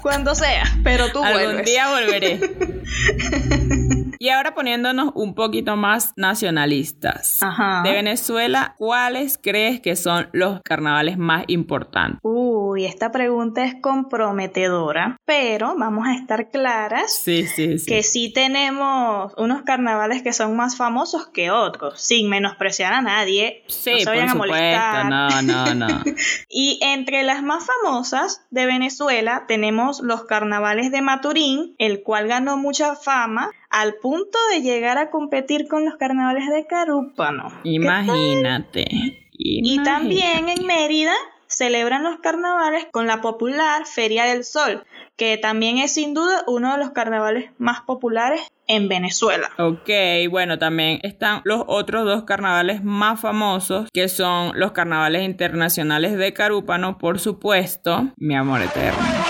Cuando 0.00 0.34
sea, 0.34 0.64
pero 0.82 1.12
tú 1.12 1.22
Algún 1.22 1.42
vuelves. 1.42 1.66
día 1.66 1.90
volveré. 1.90 2.40
Y 4.22 4.28
ahora 4.28 4.54
poniéndonos 4.54 5.10
un 5.16 5.34
poquito 5.34 5.74
más 5.74 6.12
nacionalistas. 6.14 7.42
Ajá. 7.42 7.82
De 7.82 7.90
Venezuela, 7.90 8.76
¿cuáles 8.78 9.36
crees 9.36 9.80
que 9.80 9.96
son 9.96 10.28
los 10.32 10.60
carnavales 10.62 11.18
más 11.18 11.42
importantes? 11.48 12.20
Uy, 12.22 12.84
esta 12.84 13.10
pregunta 13.10 13.64
es 13.64 13.74
comprometedora, 13.82 15.16
pero 15.24 15.74
vamos 15.76 16.06
a 16.06 16.14
estar 16.14 16.50
claras 16.50 17.12
Sí, 17.12 17.48
sí, 17.48 17.80
sí. 17.80 17.86
que 17.86 18.04
sí 18.04 18.32
tenemos 18.32 19.32
unos 19.38 19.62
carnavales 19.62 20.22
que 20.22 20.32
son 20.32 20.54
más 20.56 20.76
famosos 20.76 21.26
que 21.26 21.50
otros, 21.50 22.00
sin 22.00 22.30
menospreciar 22.30 22.92
a 22.92 23.02
nadie. 23.02 23.64
Sí, 23.66 23.90
no 23.90 23.98
se 23.98 24.04
por 24.04 24.12
vayan 24.14 24.28
a 24.28 24.32
supuesto. 24.34 24.54
molestar. 24.54 25.06
No, 25.08 25.42
no, 25.42 25.74
no. 25.74 26.02
Y 26.48 26.78
entre 26.80 27.24
las 27.24 27.42
más 27.42 27.66
famosas 27.66 28.46
de 28.50 28.66
Venezuela 28.66 29.46
tenemos 29.48 30.00
los 30.00 30.26
carnavales 30.26 30.92
de 30.92 31.02
Maturín, 31.02 31.74
el 31.78 32.04
cual 32.04 32.28
ganó 32.28 32.56
mucha 32.56 32.94
fama 32.94 33.50
al 33.72 33.94
punto 33.94 34.38
de 34.52 34.60
llegar 34.60 34.98
a 34.98 35.10
competir 35.10 35.66
con 35.66 35.84
los 35.84 35.96
carnavales 35.96 36.48
de 36.48 36.66
Carúpano. 36.66 37.48
Imagínate. 37.64 38.86
Y 39.32 39.82
también 39.82 40.48
en 40.48 40.66
Mérida 40.66 41.14
celebran 41.46 42.02
los 42.02 42.20
carnavales 42.20 42.86
con 42.92 43.06
la 43.06 43.20
popular 43.20 43.86
Feria 43.86 44.24
del 44.24 44.44
Sol, 44.44 44.84
que 45.16 45.36
también 45.36 45.78
es 45.78 45.94
sin 45.94 46.14
duda 46.14 46.44
uno 46.46 46.72
de 46.72 46.78
los 46.78 46.90
carnavales 46.90 47.50
más 47.58 47.80
populares 47.82 48.42
en 48.66 48.88
Venezuela. 48.88 49.50
Ok, 49.58 49.90
bueno, 50.30 50.58
también 50.58 51.00
están 51.02 51.40
los 51.44 51.64
otros 51.66 52.04
dos 52.04 52.24
carnavales 52.24 52.84
más 52.84 53.20
famosos, 53.20 53.88
que 53.92 54.08
son 54.08 54.52
los 54.54 54.72
carnavales 54.72 55.24
internacionales 55.24 56.16
de 56.16 56.32
Carúpano, 56.32 56.98
por 56.98 57.18
supuesto, 57.20 58.08
mi 58.16 58.34
amor 58.34 58.62
eterno. 58.62 59.21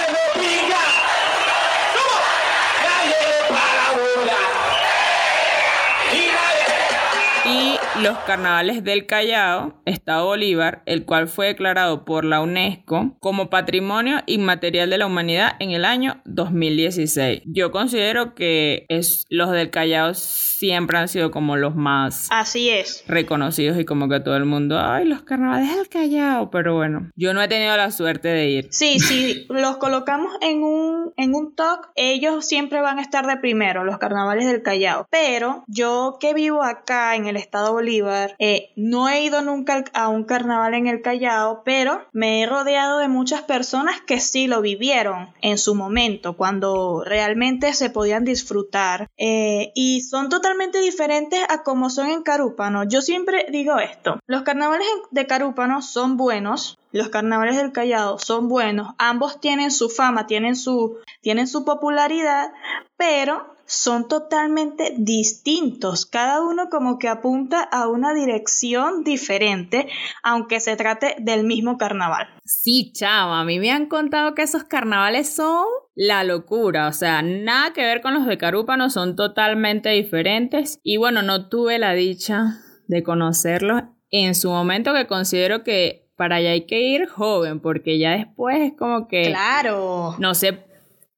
Los 8.02 8.18
carnavales 8.26 8.82
del 8.82 9.06
Callao, 9.06 9.80
Estado 9.84 10.26
Bolívar, 10.26 10.82
el 10.86 11.04
cual 11.04 11.28
fue 11.28 11.46
declarado 11.46 12.04
por 12.04 12.24
la 12.24 12.40
UNESCO 12.40 13.16
como 13.20 13.48
Patrimonio 13.48 14.22
Inmaterial 14.26 14.90
de 14.90 14.98
la 14.98 15.06
Humanidad 15.06 15.52
en 15.60 15.70
el 15.70 15.84
año 15.84 16.20
2016. 16.24 17.42
Yo 17.46 17.70
considero 17.70 18.34
que 18.34 18.86
es, 18.88 19.24
los 19.28 19.52
del 19.52 19.70
Callao 19.70 20.14
siempre 20.62 20.96
han 20.96 21.08
sido 21.08 21.32
como 21.32 21.56
los 21.56 21.74
más 21.74 22.28
Así 22.30 22.70
es. 22.70 23.02
reconocidos 23.08 23.76
y 23.80 23.84
como 23.84 24.08
que 24.08 24.20
todo 24.20 24.36
el 24.36 24.44
mundo, 24.44 24.78
ay, 24.78 25.04
los 25.06 25.22
carnavales 25.22 25.74
del 25.76 25.88
Callao, 25.88 26.50
pero 26.52 26.76
bueno, 26.76 27.10
yo 27.16 27.34
no 27.34 27.42
he 27.42 27.48
tenido 27.48 27.76
la 27.76 27.90
suerte 27.90 28.28
de 28.28 28.48
ir. 28.48 28.68
Sí, 28.70 29.00
si 29.00 29.44
los 29.48 29.78
colocamos 29.78 30.32
en 30.40 30.62
un, 30.62 31.12
en 31.16 31.34
un 31.34 31.56
top, 31.56 31.80
ellos 31.96 32.46
siempre 32.46 32.80
van 32.80 33.00
a 33.00 33.02
estar 33.02 33.26
de 33.26 33.38
primero, 33.38 33.82
los 33.82 33.98
carnavales 33.98 34.46
del 34.46 34.62
Callao. 34.62 35.08
Pero 35.10 35.64
yo 35.66 36.18
que 36.20 36.32
vivo 36.32 36.62
acá 36.62 37.16
en 37.16 37.26
el 37.26 37.36
estado 37.36 37.72
Bolívar, 37.72 38.36
eh, 38.38 38.70
no 38.76 39.08
he 39.08 39.24
ido 39.24 39.42
nunca 39.42 39.82
a 39.94 40.06
un 40.08 40.22
carnaval 40.22 40.74
en 40.74 40.86
el 40.86 41.02
Callao, 41.02 41.62
pero 41.64 42.02
me 42.12 42.40
he 42.42 42.46
rodeado 42.46 42.98
de 43.00 43.08
muchas 43.08 43.42
personas 43.42 43.96
que 44.06 44.20
sí 44.20 44.46
lo 44.46 44.60
vivieron 44.62 45.30
en 45.40 45.58
su 45.58 45.74
momento, 45.74 46.36
cuando 46.36 47.02
realmente 47.04 47.72
se 47.72 47.90
podían 47.90 48.22
disfrutar. 48.24 49.08
eh, 49.18 49.72
y 49.74 50.02
son 50.02 50.28
totalmente 50.28 50.51
diferentes 50.80 51.40
a 51.48 51.62
como 51.62 51.90
son 51.90 52.08
en 52.08 52.22
Carúpano. 52.22 52.84
Yo 52.84 53.02
siempre 53.02 53.46
digo 53.50 53.78
esto, 53.78 54.18
los 54.26 54.42
carnavales 54.42 54.86
de 55.10 55.26
Carúpano 55.26 55.82
son 55.82 56.16
buenos, 56.16 56.78
los 56.92 57.08
carnavales 57.08 57.56
del 57.56 57.72
Callao 57.72 58.18
son 58.18 58.48
buenos, 58.48 58.94
ambos 58.98 59.40
tienen 59.40 59.70
su 59.70 59.88
fama, 59.88 60.26
tienen 60.26 60.56
su, 60.56 60.98
tienen 61.20 61.46
su 61.46 61.64
popularidad, 61.64 62.52
pero 62.96 63.51
son 63.66 64.08
totalmente 64.08 64.94
distintos. 64.98 66.06
Cada 66.06 66.40
uno 66.42 66.68
como 66.70 66.98
que 66.98 67.08
apunta 67.08 67.62
a 67.62 67.88
una 67.88 68.12
dirección 68.14 69.04
diferente, 69.04 69.88
aunque 70.22 70.60
se 70.60 70.76
trate 70.76 71.16
del 71.18 71.44
mismo 71.44 71.78
carnaval. 71.78 72.28
Sí, 72.44 72.92
chama, 72.92 73.40
a 73.40 73.44
mí 73.44 73.58
me 73.58 73.70
han 73.70 73.86
contado 73.86 74.34
que 74.34 74.42
esos 74.42 74.64
carnavales 74.64 75.28
son 75.34 75.64
la 75.94 76.24
locura, 76.24 76.88
o 76.88 76.92
sea, 76.92 77.20
nada 77.22 77.72
que 77.72 77.82
ver 77.82 78.00
con 78.00 78.14
los 78.14 78.26
de 78.26 78.38
Carúpano, 78.38 78.88
son 78.90 79.14
totalmente 79.16 79.90
diferentes. 79.90 80.80
Y 80.82 80.96
bueno, 80.96 81.22
no 81.22 81.48
tuve 81.48 81.78
la 81.78 81.92
dicha 81.92 82.58
de 82.88 83.02
conocerlos 83.02 83.82
en 84.10 84.34
su 84.34 84.50
momento 84.50 84.92
que 84.94 85.06
considero 85.06 85.64
que 85.64 86.10
para 86.16 86.36
allá 86.36 86.50
hay 86.50 86.66
que 86.66 86.80
ir 86.80 87.06
joven, 87.08 87.60
porque 87.60 87.98
ya 87.98 88.12
después 88.12 88.58
es 88.60 88.72
como 88.78 89.08
que 89.08 89.22
Claro. 89.28 90.14
no 90.18 90.34
se, 90.34 90.64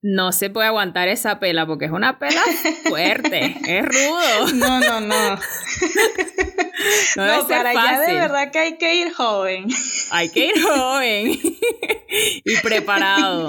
no 0.07 0.31
se 0.31 0.51
puede 0.51 0.67
aguantar 0.67 1.07
esa 1.07 1.39
pela, 1.39 1.65
porque 1.65 1.85
es 1.85 1.91
una 1.91 2.19
pela 2.19 2.43
fuerte, 2.87 3.57
es 3.65 3.83
rudo. 3.83 4.53
No, 4.53 4.79
no, 4.79 5.01
no. 5.01 5.15
No, 7.15 7.41
No, 7.41 7.47
para 7.47 7.69
allá 7.71 7.99
de 8.01 8.13
verdad 8.13 8.51
que 8.51 8.59
hay 8.59 8.77
que 8.77 8.95
ir 8.95 9.11
joven. 9.11 9.67
Hay 10.11 10.29
que 10.29 10.47
ir 10.47 10.61
joven 10.61 11.31
y 12.43 12.57
preparado. 12.61 13.47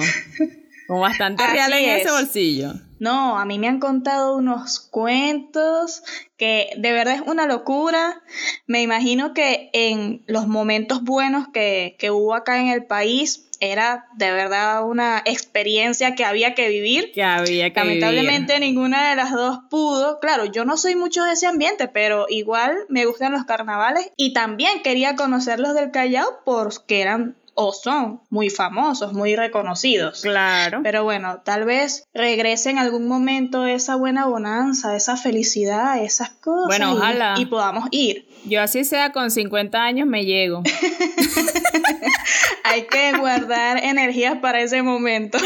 Con 0.87 1.01
bastante 1.01 1.43
Así 1.43 1.53
real 1.53 1.73
en 1.75 1.91
ese 1.91 2.07
es. 2.07 2.13
bolsillo. 2.13 2.73
No, 2.99 3.39
a 3.39 3.45
mí 3.45 3.59
me 3.59 3.69
han 3.69 3.79
contado 3.79 4.37
unos 4.37 4.81
cuentos 4.81 6.03
que 6.39 6.71
de 6.79 6.93
verdad 6.93 7.17
es 7.17 7.23
una 7.27 7.47
locura. 7.47 8.23
Me 8.67 8.81
imagino 8.81 9.35
que 9.35 9.69
en 9.75 10.23
los 10.27 10.47
momentos 10.47 11.03
buenos 11.03 11.49
que, 11.53 11.97
que 11.99 12.11
hubo 12.11 12.35
acá 12.35 12.59
en 12.59 12.69
el 12.69 12.87
país 12.87 13.46
era 13.61 14.07
de 14.15 14.33
verdad 14.33 14.87
una 14.87 15.23
experiencia 15.25 16.15
que 16.15 16.25
había 16.25 16.55
que 16.55 16.69
vivir. 16.69 17.13
Que 17.13 17.23
había 17.23 17.73
que 17.73 17.81
Lamentablemente 17.81 18.61
ninguna 18.61 19.11
de 19.11 19.17
las 19.17 19.33
dos 19.33 19.61
pudo. 19.71 20.21
Claro, 20.21 20.45
yo 20.47 20.65
no 20.65 20.77
soy 20.77 20.95
mucho 20.95 21.25
de 21.25 21.33
ese 21.33 21.47
ambiente, 21.47 21.89
pero 21.89 22.27
igual 22.29 22.77
me 22.89 23.07
gustan 23.07 23.33
los 23.33 23.45
carnavales 23.45 24.11
y 24.17 24.33
también 24.33 24.83
quería 24.83 25.17
conocer 25.17 25.61
los 25.61 25.75
del 25.75 25.91
Callao 25.91 26.41
porque 26.45 27.01
eran 27.01 27.37
o 27.57 27.73
son 27.73 28.21
muy 28.31 28.51
famosos, 28.51 29.13
muy 29.15 29.35
reconocidos. 29.35 30.21
Claro. 30.21 30.81
Pero 30.83 31.05
bueno, 31.05 31.41
tal 31.45 31.65
vez 31.65 32.05
regrese 32.15 32.71
en 32.71 32.79
algún 32.79 33.09
momento 33.09 33.67
esa 33.67 33.97
buena 33.97 34.27
bonanza, 34.27 34.95
esa 34.95 35.17
felicidad, 35.17 36.03
esas 36.03 36.31
cosas. 36.31 36.67
Bueno, 36.79 36.93
y- 36.93 36.97
ojalá. 36.99 37.35
Y, 37.39 37.47
podamos 37.47 37.89
ir. 37.91 38.29
Yo 38.45 38.61
así 38.61 38.85
sea 38.85 39.11
con 39.13 39.31
50 39.31 39.83
años 39.83 40.07
me 40.07 40.25
llego. 40.25 40.63
Hay 42.65 42.83
que 42.87 43.17
guardar 43.19 43.83
energías 43.83 44.39
para 44.39 44.61
ese 44.61 44.83
momento. 44.83 45.39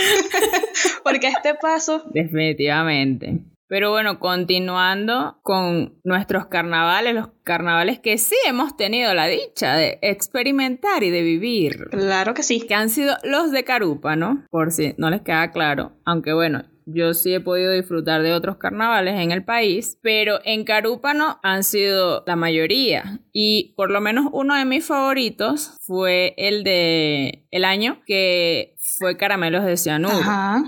Porque 1.05 1.29
a 1.29 1.31
este 1.31 1.55
paso, 1.55 2.02
Definitivamente. 2.12 3.38
Pero 3.70 3.92
bueno, 3.92 4.18
continuando 4.18 5.38
con 5.44 5.94
nuestros 6.02 6.46
carnavales, 6.46 7.14
los 7.14 7.28
carnavales 7.44 8.00
que 8.00 8.18
sí 8.18 8.34
hemos 8.44 8.76
tenido 8.76 9.14
la 9.14 9.28
dicha 9.28 9.76
de 9.76 10.00
experimentar 10.02 11.04
y 11.04 11.10
de 11.10 11.22
vivir. 11.22 11.86
claro 11.88 12.34
que 12.34 12.42
sí. 12.42 12.66
que 12.66 12.74
han 12.74 12.90
sido 12.90 13.16
los 13.22 13.52
de 13.52 13.62
Carúpano, 13.62 14.44
por 14.50 14.72
si 14.72 14.96
no 14.98 15.08
les 15.08 15.22
queda 15.22 15.52
claro, 15.52 15.92
aunque 16.04 16.32
bueno, 16.32 16.64
yo 16.84 17.14
sí 17.14 17.32
he 17.32 17.38
podido 17.38 17.70
disfrutar 17.70 18.24
de 18.24 18.32
otros 18.32 18.56
carnavales 18.56 19.20
en 19.20 19.30
el 19.30 19.44
país, 19.44 20.00
pero 20.02 20.40
en 20.44 20.64
Carúpano 20.64 21.38
han 21.44 21.62
sido 21.62 22.24
la 22.26 22.34
mayoría 22.34 23.20
y 23.32 23.72
por 23.76 23.92
lo 23.92 24.00
menos 24.00 24.26
uno 24.32 24.56
de 24.56 24.64
mis 24.64 24.84
favoritos 24.84 25.76
fue 25.82 26.34
el 26.38 26.64
de 26.64 27.46
el 27.52 27.64
año 27.64 28.02
que 28.04 28.74
fue 28.98 29.16
Caramelos 29.16 29.64
de 29.64 29.76
Cianuro 29.76 30.16
Ajá. 30.16 30.64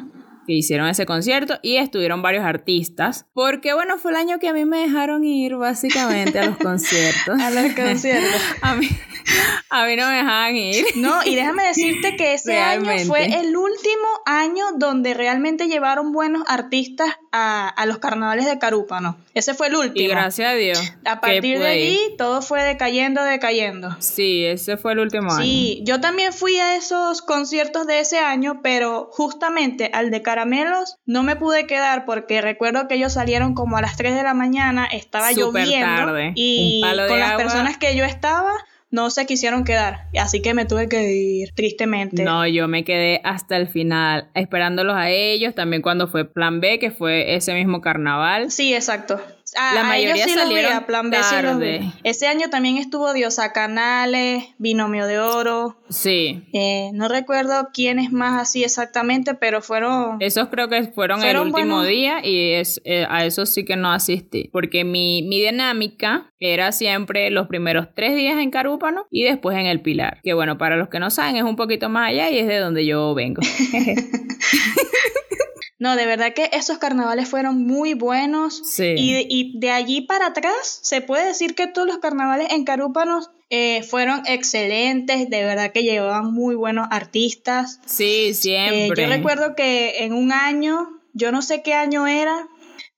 Que 0.47 0.53
hicieron 0.55 0.89
ese 0.89 1.07
concierto 1.07 1.59
y 1.63 1.77
estuvieron 1.77 2.23
varios 2.23 2.45
artistas. 2.45 3.27
Porque 3.33 3.75
bueno, 3.75 3.99
fue 3.99 4.13
el 4.13 4.17
año 4.17 4.39
que 4.39 4.49
a 4.49 4.53
mí 4.53 4.65
me 4.65 4.79
dejaron 4.79 5.25
ir 5.25 5.57
básicamente 5.57 6.39
a 6.39 6.47
los 6.47 6.57
conciertos. 6.63 7.41
A 7.41 7.51
los 7.51 7.73
conciertos. 7.73 8.41
a, 8.63 8.75
mí, 8.75 8.89
a 9.71 9.87
mí 9.87 9.97
no 9.97 10.09
me 10.09 10.15
dejaban 10.15 10.57
ir. 10.57 10.85
No, 10.97 11.23
y 11.25 11.35
déjame 11.35 11.65
decirte 11.65 12.17
que 12.17 12.35
ese 12.35 12.59
año 12.59 12.91
fue 13.07 13.27
el 13.27 13.57
último 13.57 14.09
año 14.27 14.65
donde 14.77 15.15
realmente 15.15 15.69
llevaron 15.69 16.13
buenos 16.13 16.45
artistas 16.49 17.09
a, 17.31 17.69
a 17.69 17.87
los 17.87 17.99
carnavales 17.99 18.47
de 18.47 18.59
Carúpano. 18.59 19.19
Ese 19.35 19.55
fue 19.55 19.69
el 19.69 19.77
último. 19.77 20.05
Y 20.05 20.09
gracias 20.09 20.51
a 20.51 20.55
Dios. 20.55 20.95
A 21.05 21.21
partir 21.21 21.59
de 21.59 21.67
allí 21.67 21.99
todo 22.19 22.43
fue 22.43 22.63
decayendo, 22.63 23.23
decayendo. 23.25 23.97
Sí, 24.01 24.45
ese 24.45 24.77
fue 24.77 24.93
el 24.93 24.99
último 24.99 25.33
año. 25.33 25.43
Sí, 25.43 25.81
yo 25.85 26.01
también 26.01 26.33
fui 26.33 26.59
a 26.59 26.77
esos 26.77 27.23
conciertos 27.23 27.87
de 27.87 28.01
ese 28.01 28.19
año, 28.19 28.61
pero 28.63 29.09
justamente 29.11 29.91
al 29.93 30.11
de 30.11 30.23
Caramelos 30.33 30.97
no 31.05 31.23
me 31.23 31.37
pude 31.37 31.67
quedar 31.67 32.07
porque 32.07 32.41
recuerdo 32.41 32.89
que 32.89 32.95
ellos 32.95 33.13
salieron 33.13 33.53
como 33.53 33.77
a 33.77 33.83
las 33.83 33.99
3 33.99 34.15
de 34.15 34.23
la 34.23 34.33
mañana, 34.33 34.87
estaba 34.87 35.31
lloviendo 35.31 35.87
tarde, 35.87 36.33
y 36.35 36.81
con 36.81 37.19
las 37.21 37.33
agua. 37.33 37.37
personas 37.37 37.77
que 37.77 37.95
yo 37.95 38.07
estaba 38.07 38.51
no 38.91 39.11
se 39.11 39.27
quisieron 39.27 39.65
quedar, 39.65 40.07
así 40.19 40.41
que 40.41 40.55
me 40.55 40.65
tuve 40.65 40.89
que 40.89 41.03
ir 41.13 41.51
tristemente. 41.55 42.25
No, 42.25 42.47
yo 42.47 42.67
me 42.67 42.83
quedé 42.83 43.21
hasta 43.25 43.59
el 43.59 43.69
final 43.69 44.31
esperándolos 44.33 44.97
a 44.97 45.11
ellos, 45.11 45.55
también 45.55 45.83
cuando 45.83 46.09
fue 46.09 46.25
Plan 46.25 46.61
B, 46.61 46.79
que 46.79 46.91
fue 46.91 47.35
ese 47.35 47.53
mismo 47.53 47.83
carnaval. 47.83 48.51
Sí, 48.51 48.75
exacto. 48.75 49.21
La 49.55 49.91
a 49.91 49.99
ellos 49.99 50.13
mayoría 50.13 50.25
sí 50.25 50.31
los 50.35 50.49
vi, 50.49 50.55
salieron 50.55 50.73
a 50.73 50.87
Plan 50.87 51.11
B 51.11 51.17
sí 51.23 51.35
los 51.43 51.59
vi. 51.59 51.79
tarde. 51.79 51.93
Ese 52.05 52.27
año 52.27 52.49
también 52.51 52.79
estuvo 52.79 53.13
Diosa 53.13 53.53
Canales, 53.53 54.45
Binomio 54.59 55.07
de 55.07 55.19
Oro. 55.19 55.77
Sí. 55.91 56.43
eh, 56.55 56.91
no 56.95 57.09
recuerdo 57.09 57.69
quiénes 57.75 58.13
más 58.13 58.41
así 58.41 58.65
exactamente, 58.65 59.35
pero 59.35 59.61
fueron. 59.63 60.17
Esos 60.21 60.49
creo 60.49 60.69
que 60.69 60.83
fueron, 60.85 61.21
Fueron 61.21 61.49
el 61.49 61.53
último 61.55 61.77
buenos. 61.77 61.87
día 61.87 62.25
y 62.27 62.53
es, 62.55 62.81
eh, 62.85 63.07
a 63.09 63.25
eso 63.27 63.45
sí 63.47 63.65
que 63.65 63.77
no 63.77 63.93
asistí. 63.93 64.49
Porque 64.53 64.85
mi, 64.85 65.23
mi 65.23 65.41
dinámica 65.41 66.33
era 66.41 66.73
siempre 66.73 67.31
los 67.31 67.47
primeros 67.47 67.89
tres 67.95 68.17
días 68.17 68.39
en 68.41 68.51
Carúpano 68.51 69.07
y 69.11 69.23
después 69.25 69.57
en 69.59 69.67
el 69.67 69.81
Pilar. 69.83 70.21
Que 70.25 70.33
bueno, 70.35 70.57
para 70.59 70.77
los 70.77 70.89
que 70.89 70.99
no 70.99 71.11
saben 71.11 71.37
es 71.37 71.43
un 71.45 71.57
poquito 71.57 71.89
más 71.89 72.09
allá 72.11 72.31
y 72.31 72.39
es 72.39 72.49
de 72.49 72.59
donde 72.59 72.85
yo 72.87 73.15
vengo. 73.15 73.43
No, 75.83 75.97
de 75.97 76.07
verdad 76.07 76.33
que 76.33 76.49
esos 76.53 76.79
carnavales 76.79 77.29
fueron 77.29 77.67
muy 77.67 77.95
buenos. 77.95 78.63
Sí. 78.65 78.95
Y, 78.97 79.13
de- 79.15 79.27
y 79.29 79.59
de 79.59 79.71
allí 79.73 80.03
para 80.03 80.27
atrás, 80.27 80.79
se 80.83 81.01
puede 81.01 81.27
decir 81.27 81.57
que 81.57 81.67
todos 81.67 81.89
los 81.89 81.99
carnavales 81.99 82.53
en 82.53 82.65
Carúpanos 82.65 83.31
eh, 83.51 83.83
fueron 83.83 84.23
excelentes. 84.27 85.29
De 85.29 85.43
verdad 85.45 85.73
que 85.73 85.83
llevaban 85.83 86.33
muy 86.33 86.55
buenos 86.55 86.87
artistas. 86.91 87.81
Sí, 87.85 88.29
Eh, 88.29 88.35
siempre. 88.35 89.03
yo 89.03 89.09
recuerdo 89.09 89.55
que 89.57 90.05
en 90.05 90.13
un 90.13 90.31
año, 90.33 90.89
yo 91.15 91.33
no 91.33 91.43
sé 91.43 91.63
qué 91.63 91.75
año 91.75 92.07
era, 92.07 92.47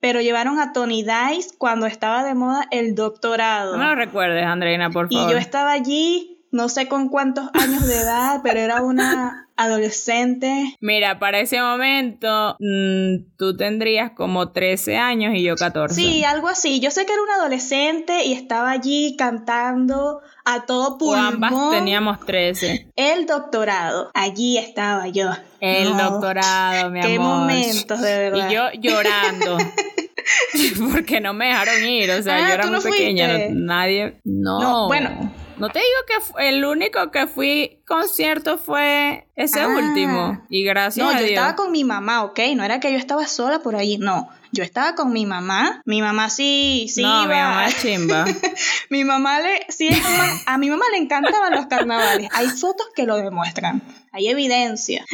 pero 0.01 0.21
llevaron 0.21 0.59
a 0.61 0.73
Tony 0.75 1.03
Dice 1.03 1.55
cuando 1.57 1.87
estaba 1.87 2.23
de 2.23 2.35
moda 2.35 2.67
el 2.71 2.95
doctorado. 2.95 3.73
No 3.73 3.79
me 3.79 3.87
lo 3.89 3.95
recuerdes, 3.95 4.45
Andreina, 4.45 4.91
por 4.91 5.07
y 5.09 5.17
favor. 5.17 5.33
yo 5.33 5.39
estaba 5.39 5.73
allí, 5.73 6.45
no 6.53 6.69
sé 6.69 6.87
con 6.89 7.09
cuántos 7.09 7.49
años 7.55 7.87
de 7.87 7.97
edad, 7.97 8.41
pero 8.45 8.61
era 8.61 8.83
una 8.83 9.44
adolescente. 9.57 10.77
Mira, 10.81 11.19
para 11.19 11.41
ese 11.41 11.61
momento 11.61 12.57
mm, 12.59 13.37
tú 13.39 13.57
tendrías 13.57 14.13
como 14.13 14.51
13 14.53 14.97
años 14.97 15.35
y 15.35 15.43
yo 15.43 15.55
14. 15.57 15.95
Sí, 15.95 16.25
algo 16.25 16.49
así. 16.49 16.81
Yo 16.81 16.91
sé 16.91 17.07
que 17.07 17.13
era 17.13 17.23
una 17.23 17.35
adolescente 17.37 18.25
y 18.25 18.33
estaba 18.33 18.71
allí 18.71 19.15
cantando 19.17 20.21
a 20.45 20.67
todo 20.67 20.95
O 20.95 20.99
pulmón. 20.99 21.19
ambas 21.19 21.53
teníamos 21.71 22.21
13. 22.21 22.91
El 22.97 23.27
doctorado. 23.27 24.11
Allí 24.15 24.59
estaba 24.59 25.09
yo. 25.09 25.31
El 25.61 25.97
No, 25.97 26.11
doctorado, 26.11 26.91
mi 26.91 27.01
Qué 27.01 27.15
amor. 27.17 27.39
momentos, 27.41 28.01
de 28.01 28.19
verdad. 28.31 28.51
Y 28.51 28.55
yo 28.55 28.65
llorando. 28.81 29.59
Porque 30.93 31.21
no 31.21 31.35
me 31.35 31.47
dejaron 31.47 31.85
ir. 31.85 32.11
O 32.11 32.23
sea, 32.23 32.37
Ah, 32.37 32.49
yo 32.49 32.55
era 32.55 32.63
¿tú 32.65 32.69
muy 32.71 32.79
no 32.79 32.91
pequeña. 32.91 33.29
no- 33.29 33.45
nadie. 33.55 34.21
No. 34.25 34.61
No, 34.61 34.87
bueno. 34.89 35.33
No 35.57 35.69
te 35.71 35.79
digo 35.79 36.35
que 36.37 36.49
el 36.49 36.65
único 36.65 37.11
que 37.11 37.27
fui 37.29 37.79
concierto 37.87 38.59
fue 38.59 39.29
ese 39.37 39.61
Ah. 39.61 39.69
último. 39.69 40.45
Y 40.49 40.65
gracias 40.65 41.05
No, 41.05 41.11
a 41.11 41.15
yo 41.15 41.19
Dios. 41.27 41.31
estaba 41.31 41.55
con 41.55 41.71
mi 41.71 41.85
mamá, 41.85 42.25
¿ok? 42.25 42.41
No 42.57 42.65
era 42.65 42.81
que 42.81 42.91
yo 42.93 42.99
estaba 42.99 43.27
sola 43.29 43.61
por 43.61 43.77
allí, 43.77 43.99
no. 43.99 44.29
Yo 44.55 44.63
estaba 44.63 44.95
con 44.95 45.13
mi 45.13 45.27
mamá. 45.27 45.83
Mi 45.85 46.01
mamá 46.01 46.31
sí, 46.31 46.87
sí 46.89 47.03
no, 47.03 47.23
mi 47.27 47.35
iba. 47.35 47.49
mamá 47.49 47.67
es 47.67 47.83
chimba. 47.83 48.25
Mi 48.91 49.03
mamá 49.03 49.41
le, 49.41 49.67
sí, 49.69 49.89
es 49.89 50.01
mamá- 50.01 50.41
a 50.47 50.59
mi 50.59 50.71
mamá 50.71 50.85
le 50.93 50.99
encantaban 50.99 51.53
los 51.53 51.67
carnavales. 51.67 52.29
Hay 52.33 52.47
fotos 52.49 52.87
que 52.95 53.05
lo 53.05 53.17
demuestran. 53.17 53.83
Hay 54.13 54.29
evidencia. 54.29 55.05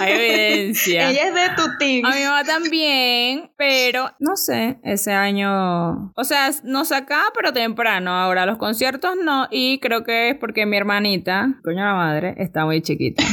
Hay 0.00 0.12
evidencia. 0.18 1.08
Ella 1.10 1.28
es 1.28 1.34
de 1.34 1.48
tu 1.56 1.78
team. 1.78 2.04
A 2.04 2.14
mi 2.14 2.22
mamá 2.24 2.44
también, 2.44 3.50
pero 3.56 4.10
no 4.18 4.36
sé, 4.36 4.78
ese 4.82 5.12
año, 5.12 6.12
o 6.14 6.24
sea, 6.24 6.50
nos 6.64 6.88
sacaba 6.88 7.24
pero 7.34 7.52
temprano, 7.54 8.10
ahora 8.12 8.44
los 8.44 8.58
conciertos 8.58 9.14
no, 9.22 9.48
y 9.50 9.78
creo 9.80 10.04
que 10.04 10.30
es 10.30 10.36
porque 10.36 10.66
mi 10.66 10.76
hermanita, 10.76 11.54
coño 11.64 11.82
la 11.84 11.94
madre, 11.94 12.34
está 12.36 12.66
muy 12.66 12.82
chiquita. 12.82 13.22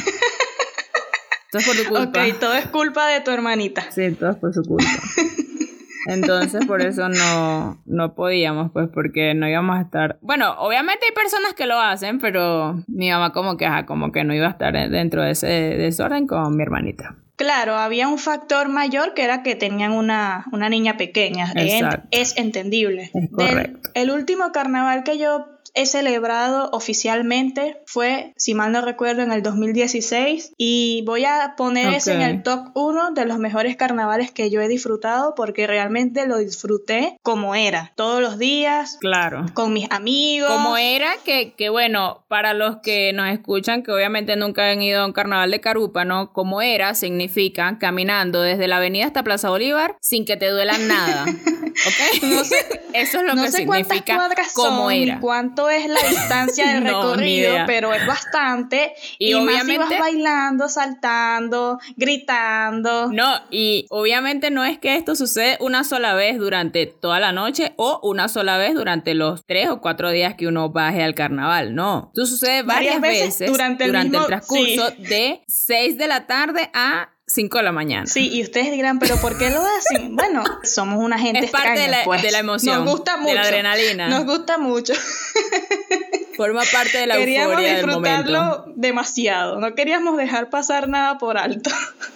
Es 1.60 1.66
por 1.68 1.76
tu 1.76 1.86
culpa. 1.90 2.26
Ok, 2.26 2.40
todo 2.40 2.54
es 2.54 2.66
culpa 2.68 3.08
de 3.08 3.22
tu 3.22 3.32
hermanita. 3.32 3.84
Sí, 3.92 4.12
todo 4.12 4.32
es 4.32 4.36
por 4.38 4.54
su 4.54 4.64
culpa. 4.64 4.86
Entonces, 6.08 6.66
por 6.68 6.82
eso 6.84 7.10
no, 7.10 7.82
no 7.86 8.14
podíamos, 8.14 8.72
pues, 8.72 8.90
porque 8.94 9.34
no 9.34 9.48
íbamos 9.50 9.78
a 9.78 9.82
estar. 9.82 10.20
Bueno, 10.22 10.54
obviamente 10.60 11.04
hay 11.10 11.16
personas 11.16 11.54
que 11.56 11.66
lo 11.66 11.80
hacen, 11.80 12.20
pero 12.20 12.84
mi 12.88 13.10
mamá, 13.10 13.32
como 13.34 13.58
que, 13.58 13.66
ajá, 13.66 13.88
como 13.88 14.12
que 14.12 14.24
no 14.24 14.34
iba 14.36 14.46
a 14.46 14.52
estar 14.52 14.74
dentro 14.90 15.24
de 15.24 15.32
ese 15.32 15.48
desorden 15.48 16.28
con 16.28 16.56
mi 16.56 16.62
hermanita. 16.62 17.16
Claro, 17.38 17.76
había 17.76 18.08
un 18.08 18.20
factor 18.20 18.70
mayor 18.70 19.14
que 19.16 19.24
era 19.24 19.42
que 19.44 19.56
tenían 19.56 19.92
una, 19.94 20.46
una 20.52 20.70
niña 20.70 20.96
pequeña. 20.96 21.52
Es, 21.56 21.74
Exacto. 21.82 22.08
es 22.12 22.38
entendible. 22.38 23.06
Es 23.06 23.12
Del- 23.14 23.30
correcto. 23.32 23.90
el 23.96 24.12
último 24.12 24.52
carnaval 24.52 25.04
que 25.04 25.18
yo 25.18 25.48
he 25.76 25.86
celebrado 25.86 26.70
oficialmente 26.72 27.82
fue, 27.86 28.34
si 28.38 28.54
mal 28.54 28.72
no 28.72 28.82
recuerdo, 28.82 29.22
en 29.22 29.32
el 29.32 29.44
2016 29.44 30.54
y 30.58 31.04
voy 31.06 31.26
a 31.26 31.54
poner 31.58 31.94
ese 31.94 32.14
en 32.14 32.22
el 32.22 32.44
top 32.44 32.70
1 32.74 33.12
de 33.12 33.26
los 33.26 33.38
mejores 33.40 33.76
carnavales 33.76 34.32
que 34.32 34.50
yo 34.50 34.62
he 34.62 34.68
disfrutado 34.68 35.36
porque 35.36 35.68
realmente 35.68 36.26
lo 36.28 36.38
disfruté 36.38 37.18
como 37.22 37.56
era, 37.56 37.92
todos 37.96 38.22
los 38.22 38.38
días, 38.40 38.98
Claro. 39.00 39.46
con 39.54 39.74
mis 39.74 39.90
amigos. 39.92 40.50
Como 40.50 40.78
era 40.78 41.12
que, 41.24 41.54
que, 41.54 41.70
bueno, 41.70 42.24
para 42.28 42.54
los 42.54 42.78
que 42.78 43.12
nos 43.14 43.28
escuchan, 43.30 43.84
que 43.84 43.92
obviamente 43.92 44.36
nunca 44.36 44.70
han 44.70 44.82
ido 44.82 45.02
a 45.02 45.06
un 45.06 45.14
carnaval 45.14 45.52
de 45.52 45.62
Carúpano, 45.62 46.32
como 46.34 46.62
era 46.62 46.96
significa 46.96 47.78
caminando 47.80 48.42
desde 48.42 48.68
la 48.68 48.78
avenida 48.78 49.06
hasta 49.06 49.24
Plaza 49.24 49.50
Bolívar 49.50 49.98
sin 50.02 50.26
que 50.26 50.38
te 50.38 50.50
duela 50.50 50.78
nada. 50.78 51.26
¿Ok? 51.88 52.24
No 52.24 52.44
sé- 52.44 52.82
Eso 52.94 53.18
es 53.18 53.24
lo 53.26 53.36
no 53.36 53.44
que 53.44 53.52
sé 53.52 53.66
cuántas 53.66 53.88
significa 53.90 54.16
cuadras 54.16 54.54
como 54.54 54.84
son 54.84 54.92
era. 54.94 55.16
ni 55.16 55.20
cuánto 55.22 55.65
es 55.70 55.88
la 55.88 56.02
distancia 56.10 56.74
del 56.74 56.84
No, 56.84 57.14
recorrido, 57.14 57.56
pero 57.66 57.94
es 57.94 58.06
bastante. 58.06 58.94
Y 59.20 59.34
Y, 59.34 59.42
más 59.42 59.66
si 59.66 59.78
vas 59.78 60.00
bailando, 60.00 60.70
saltando, 60.70 61.80
gritando. 61.96 63.12
No, 63.12 63.42
y 63.52 63.86
obviamente 63.90 64.52
no 64.52 64.64
es 64.64 64.80
que 64.80 64.96
esto 64.96 65.16
sucede 65.16 65.58
una 65.60 65.84
sola 65.84 66.14
vez 66.14 66.38
durante 66.38 66.86
toda 66.86 67.20
la 67.20 67.32
noche 67.32 67.74
o 67.78 68.00
una 68.04 68.28
sola 68.28 68.58
vez 68.58 68.74
durante 68.74 69.14
los 69.14 69.46
tres 69.46 69.70
o 69.70 69.82
cuatro 69.82 70.10
días 70.12 70.36
que 70.36 70.48
uno 70.48 70.70
baje 70.70 71.04
al 71.04 71.16
carnaval, 71.16 71.76
no. 71.76 72.12
Esto 72.14 72.26
sucede 72.26 72.64
varias, 72.64 73.02
Varias 73.02 73.02
veces, 73.02 73.40
veces 73.40 73.52
durante, 73.52 73.88
durante 73.88 74.18
el 74.18 74.26
transcurso 74.26 74.92
de 74.98 75.42
6 75.48 75.98
de 75.98 76.08
la 76.08 76.28
tarde 76.28 76.70
a 76.74 77.15
5 77.28 77.58
de 77.58 77.64
la 77.64 77.72
mañana. 77.72 78.06
Sí, 78.06 78.30
y 78.32 78.44
ustedes 78.44 78.72
dirán, 78.72 79.00
pero 79.00 79.16
¿por 79.18 79.38
qué 79.38 79.50
lo 79.50 79.62
hacen? 79.66 80.16
Bueno, 80.16 80.44
somos 80.64 81.04
una 81.04 81.18
gente 81.18 81.46
Es 81.46 81.52
parte 81.52 81.70
extraña, 81.70 81.92
de 81.92 81.98
la- 82.00 82.04
pues. 82.06 82.22
de 82.22 82.32
la 82.32 82.40
emoción, 82.40 82.84
Nos 82.86 82.92
gusta 82.96 83.16
de 83.16 83.22
mucho. 83.24 83.34
la 83.36 83.42
adrenalina. 83.42 84.08
Nos 84.10 84.26
gusta 84.26 84.58
mucho. 84.58 84.94
Forma 86.38 86.62
parte 86.72 86.98
de 86.98 87.08
la 87.08 87.16
queríamos 87.18 87.52
euforia 87.54 87.76
del 87.78 87.88
momento. 87.88 88.18
disfrutarlo 88.24 88.74
demasiado. 88.76 89.60
No 89.60 89.74
queríamos 89.74 90.18
dejar 90.18 90.50
pasar 90.50 90.90
nada 90.90 91.18
por 91.18 91.38
alto. 91.38 91.70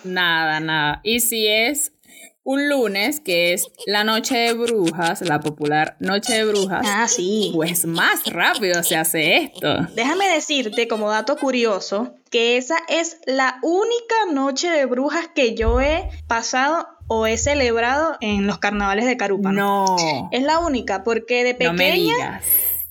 Nada, 0.04 0.60
nada. 0.60 1.00
Y 1.04 1.22
si 1.22 1.48
es 1.48 1.94
un 2.52 2.68
lunes, 2.68 3.20
que 3.20 3.54
es 3.54 3.68
la 3.86 4.04
noche 4.04 4.36
de 4.36 4.54
brujas, 4.54 5.22
la 5.22 5.40
popular 5.40 5.96
noche 6.00 6.34
de 6.34 6.46
brujas, 6.46 6.84
Ah, 6.90 7.08
sí. 7.08 7.52
pues 7.54 7.86
más 7.86 8.24
rápido 8.26 8.82
se 8.84 8.96
hace 8.96 9.38
esto. 9.38 9.88
Déjame 9.96 10.28
decirte, 10.30 10.88
como 10.88 11.12
dato 11.12 11.38
curioso, 11.38 12.16
que 12.32 12.58
esa 12.58 12.76
es 12.88 13.18
la 13.28 13.60
única 13.62 14.16
noche 14.34 14.68
de 14.72 14.88
brujas 14.88 15.28
que 15.36 15.54
yo 15.54 15.80
he 15.80 16.10
pasado 16.28 16.88
o 17.08 17.28
he 17.28 17.38
celebrado 17.38 18.18
en 18.20 18.48
los 18.48 18.58
carnavales 18.58 19.06
de 19.06 19.16
Carúpano. 19.16 19.86
No. 19.98 20.30
Es 20.32 20.42
la 20.42 20.58
única, 20.58 21.04
porque 21.04 21.44
de 21.44 21.54
No 21.66 21.74
me 21.74 21.92
pequeña 21.92 22.16
digas. 22.16 22.44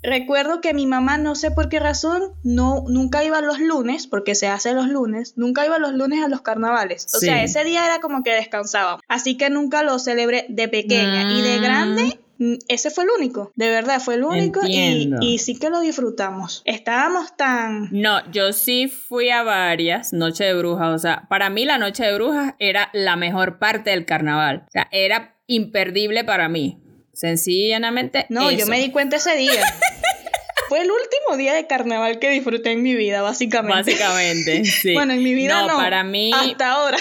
Recuerdo 0.02 0.60
que 0.60 0.74
mi 0.74 0.86
mamá, 0.86 1.18
no 1.18 1.34
sé 1.34 1.50
por 1.50 1.68
qué 1.68 1.80
razón, 1.80 2.22
no, 2.44 2.84
nunca 2.88 3.24
iba 3.24 3.40
los 3.40 3.58
lunes, 3.60 4.06
porque 4.06 4.34
se 4.34 4.46
hace 4.48 4.72
los 4.72 4.88
lunes, 4.88 5.34
nunca 5.36 5.64
iba 5.66 5.78
los 5.78 5.92
lunes 5.92 6.22
a 6.24 6.28
los 6.28 6.42
carnavales. 6.42 7.06
O 7.14 7.18
Sí. 7.18 7.26
sea, 7.26 7.42
ese 7.42 7.64
día 7.64 7.84
era 7.84 8.00
como 8.00 8.22
que 8.22 8.32
descansaba. 8.32 9.00
Así 9.08 9.36
que 9.36 9.50
nunca 9.50 9.82
lo 9.82 9.98
celebré 9.98 10.46
de 10.48 10.68
pequeña. 10.68 11.22
Y 11.32 11.42
de 11.42 11.58
Mm. 11.58 11.62
grande, 11.62 12.20
mm, 12.38 12.54
ese 12.68 12.90
fue 12.90 13.04
el 13.04 13.10
único. 13.18 13.52
De 13.56 13.70
verdad, 13.70 14.00
fue 14.00 14.14
el 14.14 14.24
único. 14.24 14.60
Y, 14.66 15.10
y 15.20 15.38
sí 15.38 15.58
que 15.58 15.70
lo 15.70 15.80
disfrutamos. 15.80 16.62
Estábamos 16.64 17.36
tan... 17.36 17.88
No, 17.90 18.20
yo 18.30 18.52
sí 18.52 18.88
fui 18.88 19.30
a 19.30 19.42
varias 19.42 20.12
noches 20.12 20.46
de 20.46 20.54
brujas. 20.54 20.94
O 20.94 20.98
sea, 20.98 21.26
para 21.28 21.50
mí 21.50 21.64
la 21.64 21.78
noche 21.78 22.04
de 22.04 22.14
brujas 22.14 22.54
era 22.58 22.90
la 22.92 23.16
mejor 23.16 23.58
parte 23.58 23.90
del 23.90 24.04
carnaval. 24.06 24.64
O 24.68 24.70
sea, 24.70 24.88
era 24.92 25.34
imperdible 25.46 26.24
para 26.24 26.48
mí. 26.48 26.78
Sencillamente. 27.18 28.26
No, 28.28 28.50
yo 28.52 28.66
me 28.66 28.78
di 28.78 28.92
cuenta 28.92 29.16
ese 29.16 29.34
día. 29.36 29.60
Fue 30.68 30.82
el 30.82 30.90
último 30.90 31.36
día 31.36 31.52
de 31.54 31.66
carnaval 31.66 32.18
que 32.20 32.30
disfruté 32.30 32.70
en 32.72 32.82
mi 32.82 32.94
vida, 32.94 33.22
básicamente. 33.22 33.90
Básicamente, 33.90 34.64
sí. 34.66 34.92
Bueno, 34.92 35.14
en 35.14 35.22
mi 35.24 35.34
vida 35.34 35.66
no. 35.66 35.78
para 35.78 36.04
mí. 36.04 36.30
Hasta 36.32 36.70
ahora. 36.72 36.98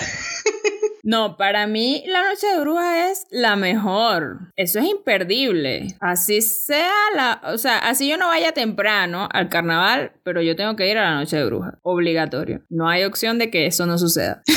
No, 1.03 1.38
para 1.38 1.67
mí 1.67 2.03
la 2.08 2.23
noche 2.23 2.47
de 2.47 2.60
brujas 2.60 3.12
es 3.12 3.27
la 3.30 3.56
mejor. 3.56 4.51
Eso 4.58 4.80
es 4.80 4.86
imperdible. 4.86 5.95
Así 6.01 6.41
sea 6.41 6.91
la, 7.15 7.41
o 7.45 7.58
sea, 7.58 7.77
así 7.77 8.10
yo 8.10 8.17
no 8.17 8.27
vaya 8.27 8.51
temprano 8.51 9.30
al 9.32 9.47
carnaval, 9.47 10.12
pero 10.23 10.41
yo 10.41 10.58
tengo 10.58 10.75
que 10.75 10.89
ir 10.89 10.97
a 10.97 11.12
la 11.12 11.15
noche 11.15 11.38
de 11.38 11.45
brujas. 11.45 11.75
Obligatorio. 11.84 12.62
No 12.69 12.89
hay 12.89 13.06
opción 13.06 13.38
de 13.38 13.49
que 13.49 13.67
eso 13.67 13.86
no 13.86 13.97
suceda. 13.97 14.43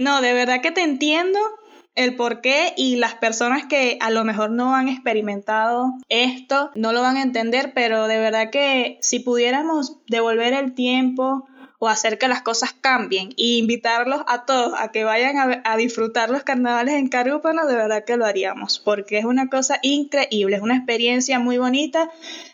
No, 0.00 0.22
de 0.22 0.32
verdad 0.32 0.62
que 0.62 0.72
te 0.72 0.80
entiendo 0.80 1.38
el 2.04 2.16
por 2.16 2.40
qué 2.40 2.72
y 2.76 2.96
las 2.96 3.14
personas 3.14 3.66
que 3.66 3.98
a 4.00 4.10
lo 4.10 4.24
mejor 4.24 4.50
no 4.50 4.74
han 4.74 4.88
experimentado 4.88 5.94
esto 6.08 6.70
no 6.74 6.92
lo 6.92 7.02
van 7.02 7.16
a 7.16 7.22
entender, 7.22 7.72
pero 7.74 8.08
de 8.08 8.18
verdad 8.18 8.50
que 8.50 8.98
si 9.02 9.20
pudiéramos 9.20 9.98
devolver 10.06 10.54
el 10.54 10.74
tiempo 10.74 11.46
o 11.78 11.88
hacer 11.88 12.18
que 12.18 12.28
las 12.28 12.42
cosas 12.42 12.74
cambien 12.78 13.30
y 13.36 13.58
invitarlos 13.58 14.20
a 14.28 14.44
todos 14.44 14.74
a 14.78 14.92
que 14.92 15.02
vayan 15.02 15.62
a, 15.64 15.76
disfrutar 15.78 16.28
los 16.28 16.42
carnavales 16.42 16.94
en 16.94 17.08
Carúpano, 17.08 17.66
de 17.66 17.74
verdad 17.74 18.04
que 18.04 18.18
lo 18.18 18.26
haríamos, 18.26 18.78
porque 18.78 19.18
es 19.18 19.24
una 19.24 19.48
cosa 19.48 19.78
increíble, 19.82 20.56
es 20.56 20.62
una 20.62 20.76
experiencia 20.76 21.38
muy 21.38 21.56
bonita 21.56 22.10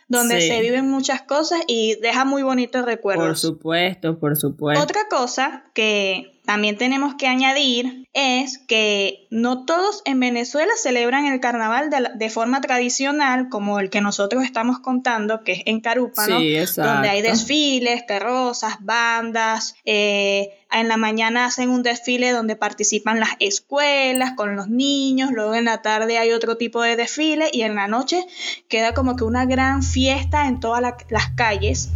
donde 0.06 0.40
se 0.40 0.60
viven 0.60 0.88
muchas 0.88 1.22
cosas 1.22 1.60
y 1.66 1.96
deja 2.00 2.24
muy 2.24 2.42
bonitos 2.42 2.84
recuerdos. 2.84 3.26
Por 3.26 3.36
supuesto, 3.36 4.18
por 4.20 4.36
supuesto. 4.36 4.82
Otra 4.82 5.08
cosa 5.08 5.64
que 5.74 6.35
también 6.46 6.78
tenemos 6.78 7.16
que 7.16 7.26
añadir 7.26 8.08
es 8.12 8.58
que 8.58 9.26
no 9.30 9.66
todos 9.66 10.00
en 10.04 10.20
Venezuela 10.20 10.72
celebran 10.80 11.26
el 11.26 11.40
carnaval 11.40 11.90
de, 11.90 12.30
forma 12.30 12.60
tradicional 12.60 13.48
como 13.50 13.80
el 13.80 13.90
que 13.90 14.00
nosotros 14.00 14.44
estamos 14.44 14.78
contando, 14.78 15.42
que 15.42 15.52
es 15.52 15.62
en 15.66 15.80
Carúpano, 15.80 16.36
donde 16.36 17.08
hay 17.08 17.20
desfiles, 17.20 18.04
carrozas, 18.06 18.76
bandas, 18.80 19.74
eh, 19.84 20.50
en 20.72 20.88
la 20.88 20.96
mañana 20.96 21.46
hacen 21.46 21.68
un 21.70 21.82
desfile 21.82 22.30
donde 22.30 22.56
participan 22.56 23.20
las 23.20 23.30
escuelas 23.40 24.32
con 24.36 24.56
los 24.56 24.68
niños, 24.68 25.30
luego 25.32 25.54
en 25.54 25.64
la 25.64 25.82
tarde 25.82 26.18
hay 26.18 26.32
otro 26.32 26.56
tipo 26.56 26.80
de 26.80 26.96
desfile 26.96 27.50
y 27.52 27.62
en 27.62 27.74
la 27.74 27.88
noche 27.88 28.24
queda 28.68 28.94
como 28.94 29.16
que 29.16 29.24
una 29.24 29.46
gran 29.46 29.82
fiesta 29.82 30.46
en 30.46 30.60
todas 30.60 30.80
las 30.80 31.30
calles. 31.36 31.90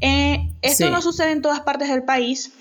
Eh, 0.00 0.48
esto 0.62 0.90
no 0.90 1.02
sucede 1.02 1.32
en 1.32 1.42
todas 1.42 1.60
partes 1.60 1.88
del 1.88 2.04
país, 2.04 2.52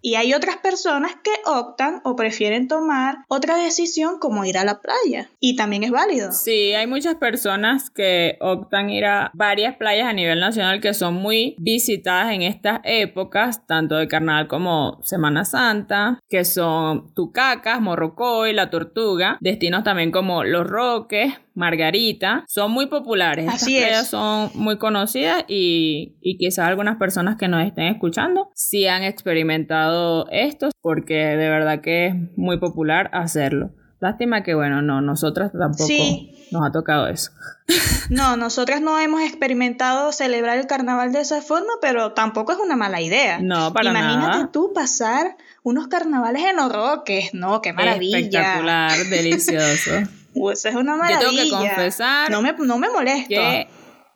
y 0.00 0.14
hay 0.14 0.34
otras 0.34 0.58
personas 0.58 1.12
que 1.22 1.30
optan 1.44 2.00
o 2.04 2.16
prefieren 2.16 2.68
tomar 2.68 3.24
otra 3.28 3.56
decisión 3.56 4.18
como 4.18 4.44
ir 4.44 4.58
a 4.58 4.64
la 4.64 4.80
playa. 4.80 5.30
Y 5.40 5.56
también 5.56 5.84
es 5.84 5.90
válido. 5.90 6.32
Sí, 6.32 6.74
hay 6.74 6.86
muchas 6.86 7.16
personas 7.16 7.90
que 7.90 8.36
optan 8.40 8.90
ir 8.90 9.04
a 9.04 9.30
varias 9.34 9.76
playas 9.76 10.08
a 10.08 10.12
nivel 10.12 10.40
nacional 10.40 10.80
que 10.80 10.94
son 10.94 11.14
muy 11.14 11.56
visitadas 11.58 12.32
en 12.32 12.42
estas 12.42 12.80
épocas, 12.84 13.66
tanto 13.66 13.96
de 13.96 14.08
carnaval 14.08 14.48
como 14.48 15.00
Semana 15.02 15.44
Santa, 15.44 16.20
que 16.28 16.44
son 16.44 17.12
Tucacas, 17.14 17.80
Morrocoy, 17.80 18.52
La 18.52 18.70
Tortuga, 18.70 19.38
destinos 19.40 19.84
también 19.84 20.10
como 20.10 20.44
Los 20.44 20.66
Roques, 20.66 21.34
Margarita, 21.58 22.44
son 22.48 22.72
muy 22.72 22.86
populares. 22.86 23.48
Así 23.48 23.76
Estas 23.78 24.04
es. 24.04 24.08
son 24.08 24.50
muy 24.54 24.78
conocidas 24.78 25.44
y, 25.48 26.16
y 26.22 26.38
quizás 26.38 26.66
algunas 26.66 26.96
personas 26.96 27.36
que 27.36 27.48
nos 27.48 27.66
estén 27.66 27.86
escuchando 27.86 28.50
sí 28.54 28.86
han 28.86 29.02
experimentado 29.02 30.26
esto 30.30 30.70
porque 30.80 31.14
de 31.14 31.50
verdad 31.50 31.80
que 31.80 32.06
es 32.06 32.14
muy 32.36 32.58
popular 32.58 33.10
hacerlo. 33.12 33.72
Lástima 34.00 34.44
que, 34.44 34.54
bueno, 34.54 34.80
no, 34.80 35.00
nosotras 35.00 35.50
tampoco 35.52 35.92
nos 36.52 36.66
ha 36.66 36.72
tocado 36.72 37.08
eso. 37.08 37.32
No, 38.10 38.38
nosotras 38.38 38.80
no 38.80 38.98
hemos 38.98 39.20
experimentado 39.20 40.12
celebrar 40.12 40.56
el 40.56 40.66
carnaval 40.66 41.12
de 41.12 41.20
esa 41.20 41.42
forma, 41.42 41.74
pero 41.82 42.12
tampoco 42.12 42.52
es 42.52 42.58
una 42.58 42.74
mala 42.74 43.02
idea. 43.02 43.38
No, 43.38 43.74
para 43.74 43.90
Imagínate 43.90 44.48
tú 44.50 44.72
pasar 44.74 45.36
unos 45.62 45.88
carnavales 45.88 46.42
en 46.44 46.56
los 46.56 46.72
roques, 46.72 47.34
no, 47.34 47.60
qué 47.60 47.74
maravilla. 47.74 48.18
Espectacular, 48.20 48.96
delicioso. 49.10 49.90
Pues 50.34 50.64
es 50.64 50.74
una 50.74 50.96
maravilla. 50.96 51.20
Yo 51.20 51.30
tengo 51.30 51.62
que 51.62 51.68
confesar. 51.68 52.30
No 52.30 52.42
me, 52.42 52.52
no 52.52 52.78
me 52.78 52.90
molesto. 52.90 53.28
Que 53.28 53.68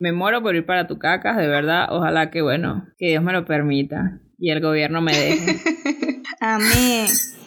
me 0.03 0.13
muero 0.13 0.43
por 0.43 0.57
ir 0.57 0.67
para 0.67 0.87
tu 0.89 0.99
cacas, 0.99 1.37
de 1.37 1.47
verdad. 1.47 1.87
Ojalá 1.91 2.31
que, 2.31 2.43
bueno, 2.43 2.89
que 2.99 3.11
Dios 3.11 3.23
me 3.23 3.33
lo 3.33 3.45
permita 3.45 4.19
y 4.39 4.51
el 4.51 4.61
gobierno 4.61 5.01
me 5.01 5.17
deje. 5.17 5.61
Amén. 6.41 7.07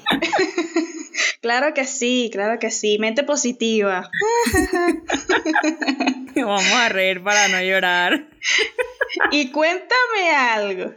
claro 1.41 1.73
que 1.73 1.84
sí, 1.84 2.30
claro 2.32 2.58
que 2.58 2.71
sí. 2.71 2.97
Mente 2.97 3.23
positiva. 3.23 4.10
Vamos 6.36 6.71
a 6.71 6.88
reír 6.88 7.21
para 7.21 7.49
no 7.49 7.62
llorar. 7.62 8.30
y 9.32 9.51
cuéntame 9.51 10.32
algo. 10.34 10.93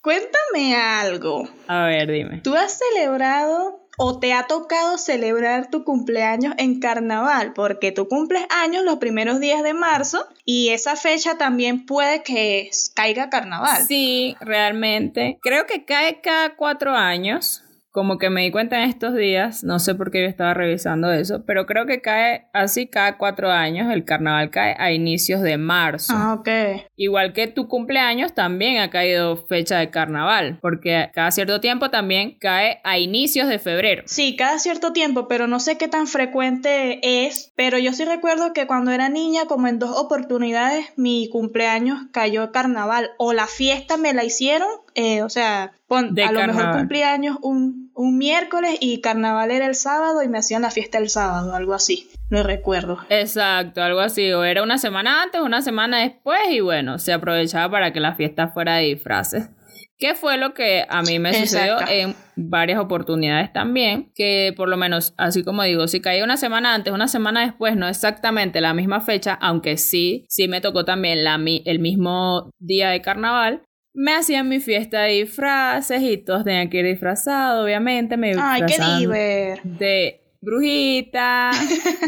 cuéntame 0.00 0.74
algo. 0.74 1.48
A 1.66 1.84
ver, 1.84 2.10
dime. 2.10 2.40
¿Tú 2.40 2.54
has 2.54 2.78
celebrado 2.78 3.85
o 3.96 4.18
te 4.18 4.32
ha 4.32 4.46
tocado 4.46 4.98
celebrar 4.98 5.70
tu 5.70 5.84
cumpleaños 5.84 6.54
en 6.58 6.80
carnaval, 6.80 7.52
porque 7.54 7.92
tú 7.92 8.08
cumples 8.08 8.44
años 8.50 8.84
los 8.84 8.96
primeros 8.96 9.40
días 9.40 9.62
de 9.62 9.74
marzo 9.74 10.26
y 10.44 10.68
esa 10.68 10.96
fecha 10.96 11.38
también 11.38 11.86
puede 11.86 12.22
que 12.22 12.70
caiga 12.94 13.30
carnaval. 13.30 13.84
Sí, 13.86 14.36
realmente. 14.40 15.38
Creo 15.42 15.66
que 15.66 15.84
cae 15.84 16.20
cada 16.20 16.56
cuatro 16.56 16.92
años 16.94 17.62
como 17.96 18.18
que 18.18 18.28
me 18.28 18.42
di 18.42 18.50
cuenta 18.50 18.82
en 18.82 18.90
estos 18.90 19.14
días, 19.14 19.64
no 19.64 19.78
sé 19.78 19.94
por 19.94 20.10
qué 20.10 20.20
yo 20.20 20.28
estaba 20.28 20.52
revisando 20.52 21.10
eso, 21.10 21.46
pero 21.46 21.64
creo 21.64 21.86
que 21.86 22.02
cae 22.02 22.46
así 22.52 22.88
cada 22.88 23.16
cuatro 23.16 23.50
años, 23.50 23.90
el 23.90 24.04
carnaval 24.04 24.50
cae 24.50 24.76
a 24.78 24.92
inicios 24.92 25.40
de 25.40 25.56
marzo. 25.56 26.12
Ah, 26.14 26.34
ok. 26.34 26.48
Igual 26.96 27.32
que 27.32 27.46
tu 27.46 27.68
cumpleaños 27.68 28.34
también 28.34 28.82
ha 28.82 28.90
caído 28.90 29.38
fecha 29.46 29.78
de 29.78 29.88
carnaval, 29.88 30.58
porque 30.60 31.08
cada 31.14 31.30
cierto 31.30 31.58
tiempo 31.62 31.88
también 31.88 32.36
cae 32.38 32.82
a 32.84 32.98
inicios 32.98 33.48
de 33.48 33.58
febrero. 33.58 34.02
Sí, 34.04 34.36
cada 34.36 34.58
cierto 34.58 34.92
tiempo, 34.92 35.26
pero 35.26 35.46
no 35.46 35.58
sé 35.58 35.78
qué 35.78 35.88
tan 35.88 36.06
frecuente 36.06 37.24
es, 37.24 37.54
pero 37.56 37.78
yo 37.78 37.94
sí 37.94 38.04
recuerdo 38.04 38.52
que 38.52 38.66
cuando 38.66 38.90
era 38.90 39.08
niña, 39.08 39.46
como 39.46 39.68
en 39.68 39.78
dos 39.78 39.96
oportunidades, 39.96 40.84
mi 40.96 41.30
cumpleaños 41.30 42.00
cayó 42.12 42.52
carnaval 42.52 43.12
o 43.16 43.32
la 43.32 43.46
fiesta 43.46 43.96
me 43.96 44.12
la 44.12 44.22
hicieron 44.22 44.68
eh, 44.98 45.22
o 45.22 45.28
sea, 45.28 45.74
a 45.90 46.02
lo 46.32 46.46
mejor 46.46 46.72
cumplía 46.72 47.12
años 47.12 47.36
un, 47.42 47.92
un, 47.94 48.16
miércoles 48.16 48.78
y 48.80 49.02
carnaval 49.02 49.50
era 49.50 49.66
el 49.66 49.74
sábado 49.74 50.22
y 50.22 50.28
me 50.28 50.38
hacían 50.38 50.62
la 50.62 50.70
fiesta 50.70 50.96
el 50.96 51.10
sábado, 51.10 51.54
algo 51.54 51.74
así. 51.74 52.08
No 52.30 52.42
recuerdo. 52.42 52.98
Exacto, 53.10 53.82
algo 53.82 54.00
así. 54.00 54.32
O 54.32 54.42
era 54.42 54.62
una 54.62 54.78
semana 54.78 55.22
antes, 55.22 55.42
una 55.42 55.60
semana 55.60 56.00
después 56.00 56.40
y 56.50 56.60
bueno, 56.60 56.98
se 56.98 57.12
aprovechaba 57.12 57.70
para 57.70 57.92
que 57.92 58.00
la 58.00 58.14
fiesta 58.14 58.48
fuera 58.48 58.76
de 58.76 58.84
disfraces. 58.84 59.50
¿Qué 59.98 60.14
fue 60.14 60.38
lo 60.38 60.54
que 60.54 60.86
a 60.88 61.02
mí 61.02 61.18
me 61.18 61.34
sucedió 61.34 61.76
en 61.88 62.14
varias 62.36 62.80
oportunidades 62.80 63.52
también? 63.52 64.12
Que 64.14 64.54
por 64.56 64.70
lo 64.70 64.78
menos, 64.78 65.14
así 65.18 65.44
como 65.44 65.62
digo, 65.62 65.88
si 65.88 66.00
caía 66.00 66.24
una 66.24 66.38
semana 66.38 66.74
antes, 66.74 66.92
una 66.92 67.08
semana 67.08 67.42
después, 67.42 67.76
no 67.76 67.86
exactamente 67.86 68.62
la 68.62 68.72
misma 68.72 69.02
fecha, 69.02 69.34
aunque 69.34 69.76
sí, 69.76 70.24
sí 70.28 70.48
me 70.48 70.62
tocó 70.62 70.86
también 70.86 71.22
la, 71.22 71.38
el 71.64 71.78
mismo 71.80 72.50
día 72.58 72.90
de 72.90 73.02
carnaval, 73.02 73.62
me 73.96 74.14
hacían 74.14 74.48
mi 74.48 74.60
fiesta 74.60 75.02
de 75.02 75.12
disfraces 75.14 76.02
y 76.02 76.18
todos 76.18 76.44
tenían 76.44 76.68
que 76.68 76.78
ir 76.78 76.86
disfrazados, 76.86 77.64
obviamente. 77.64 78.18
Me 78.18 78.34
Ay, 78.38 78.62
qué 78.66 78.76
diver. 78.98 79.62
De 79.62 80.20
brujita, 80.42 81.50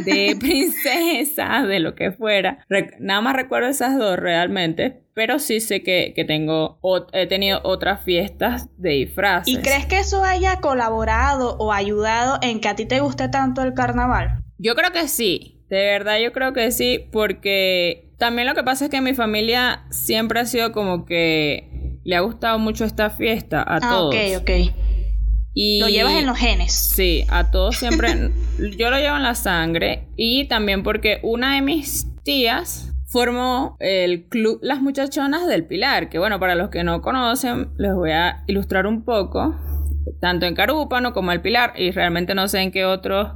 de 0.05 0.37
princesa, 0.41 1.63
de 1.67 1.81
lo 1.81 1.95
que 1.95 2.13
fuera. 2.13 2.65
nada 3.01 3.21
más 3.23 3.35
recuerdo 3.35 3.69
esas 3.69 3.97
dos 3.99 4.19
realmente, 4.19 5.03
pero 5.15 5.39
sí 5.39 5.61
sé 5.61 5.83
que, 5.83 6.13
que 6.15 6.25
tengo, 6.25 6.79
he 7.13 7.27
tenido 7.27 7.61
otras 7.65 8.05
fiestas 8.05 8.69
de 8.77 8.91
disfraces. 8.91 9.53
¿Y 9.53 9.57
crees 9.57 9.87
que 9.87 9.99
eso 9.99 10.23
haya 10.23 10.61
colaborado 10.61 11.57
o 11.59 11.73
ayudado 11.73 12.39
en 12.43 12.61
que 12.61 12.69
a 12.69 12.77
ti 12.77 12.85
te 12.85 13.01
guste 13.01 13.29
tanto 13.29 13.63
el 13.63 13.73
carnaval? 13.73 14.43
Yo 14.59 14.75
creo 14.75 14.93
que 14.93 15.09
sí, 15.09 15.65
de 15.71 15.85
verdad 15.85 16.19
yo 16.19 16.33
creo 16.33 16.53
que 16.53 16.71
sí, 16.71 17.09
porque 17.11 18.09
también 18.19 18.49
lo 18.49 18.55
que 18.55 18.65
pasa 18.65 18.87
es 18.87 18.91
que 18.91 19.01
mi 19.01 19.15
familia 19.15 19.85
siempre 19.91 20.41
ha 20.41 20.45
sido 20.45 20.73
como 20.73 21.07
que 21.07 21.68
le 22.09 22.17
ha 22.17 22.21
gustado 22.21 22.59
mucho 22.59 22.87
esta 22.87 23.11
fiesta 23.11 23.59
a 23.61 23.77
ah, 23.77 23.81
todos. 23.81 24.15
Ok, 24.15 24.41
ok. 24.41 24.51
Y 25.53 25.79
lo 25.79 25.91
llevas 25.91 26.15
en 26.15 26.25
los 26.25 26.39
genes. 26.39 26.73
Sí, 26.73 27.27
a 27.29 27.51
todos 27.51 27.77
siempre. 27.77 28.33
yo 28.79 28.89
lo 28.89 28.97
llevo 28.97 29.17
en 29.17 29.25
la 29.25 29.35
sangre. 29.35 30.09
Y 30.17 30.49
también 30.49 30.83
porque 30.83 31.21
una 31.23 31.57
de 31.57 31.61
mis 31.61 32.07
tías 32.23 32.95
formó 33.09 33.77
el 33.79 34.27
club 34.27 34.59
Las 34.63 34.81
Muchachonas 34.81 35.47
del 35.47 35.67
Pilar. 35.67 36.09
Que 36.09 36.19
bueno, 36.19 36.41
para 36.41 36.55
los 36.55 36.71
que 36.71 36.83
no 36.83 37.03
conocen, 37.03 37.73
les 37.77 37.95
voy 37.95 38.13
a 38.13 38.43
ilustrar 38.47 38.87
un 38.87 39.05
poco. 39.05 39.55
Tanto 40.19 40.47
en 40.47 40.55
Carúpano 40.55 41.13
como 41.13 41.31
el 41.33 41.43
Pilar. 41.43 41.75
Y 41.77 41.91
realmente 41.91 42.35
no 42.35 42.49
sé 42.49 42.61
en 42.61 42.73
qué 42.73 42.87
otros 42.87 43.33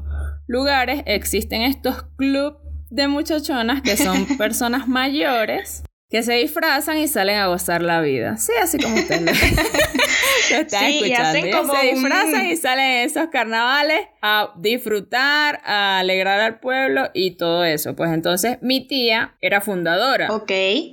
lugares 0.47 1.03
existen 1.05 1.61
estos 1.61 2.05
clubes 2.17 2.55
de 2.89 3.07
muchachonas 3.07 3.83
que 3.83 3.99
son 3.99 4.25
personas 4.39 4.89
mayores 4.89 5.85
que 6.13 6.23
se 6.23 6.35
disfrazan 6.35 6.99
y 6.99 7.09
salen 7.09 7.39
a 7.39 7.47
gozar 7.47 7.81
la 7.81 8.03
vida. 8.03 8.37
Sí, 8.37 8.53
así 8.63 8.77
como 8.79 8.97
ustedes 8.97 9.23
lo, 9.23 9.31
están 10.59 10.85
escuchando. 10.85 11.75
se 11.75 11.87
disfrazan 11.87 12.47
y 12.51 12.57
salen 12.59 12.85
en 12.85 13.09
esos 13.09 13.29
carnavales 13.31 14.09
a 14.21 14.53
disfrutar, 14.59 15.63
a 15.65 16.01
alegrar 16.01 16.39
al 16.41 16.61
pueblo 16.61 17.09
y 17.15 17.37
todo 17.39 17.65
eso. 17.65 17.97
Pues 17.97 18.13
entonces 18.13 18.59
mi 18.61 18.87
tía 18.87 19.37
era 19.41 19.63
fundadora. 19.63 20.31
Ok. 20.31 20.53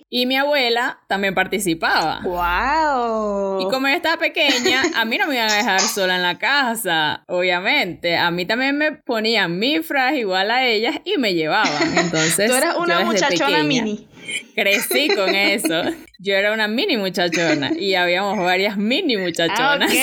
Y 0.10 0.26
mi 0.26 0.38
abuela 0.38 1.02
también 1.10 1.36
participaba. 1.36 2.22
¡Wow! 2.24 3.60
Y 3.60 3.70
como 3.70 3.90
yo 3.90 3.96
estaba 3.96 4.16
pequeña, 4.16 4.84
a 4.96 5.04
mí 5.04 5.18
no 5.18 5.28
me 5.28 5.36
iban 5.36 5.50
a 5.50 5.54
dejar 5.54 5.82
sola 5.82 6.16
en 6.16 6.24
la 6.24 6.38
casa, 6.38 7.26
obviamente. 7.28 8.16
A 8.16 8.32
mí 8.32 8.46
también 8.46 8.78
me 8.78 8.94
ponían 8.94 9.60
mi 9.60 9.80
fras 9.80 10.16
igual 10.16 10.50
a 10.50 10.66
ellas 10.66 10.96
y 11.04 11.18
me 11.18 11.34
llevaban. 11.34 11.98
Entonces, 11.98 12.50
tú 12.50 12.56
eras 12.56 12.78
una 12.78 13.02
muchachona 13.02 13.64
mini. 13.64 14.08
Crecí 14.56 15.10
con 15.16 15.34
eso. 15.36 15.84
Yo 16.20 16.36
era 16.36 16.54
una 16.54 16.68
mini 16.68 16.98
muchachona 16.98 17.72
y 17.78 17.96
habíamos 17.96 18.38
varias 18.38 18.78
mini 18.78 19.18
muchachonas. 19.18 19.92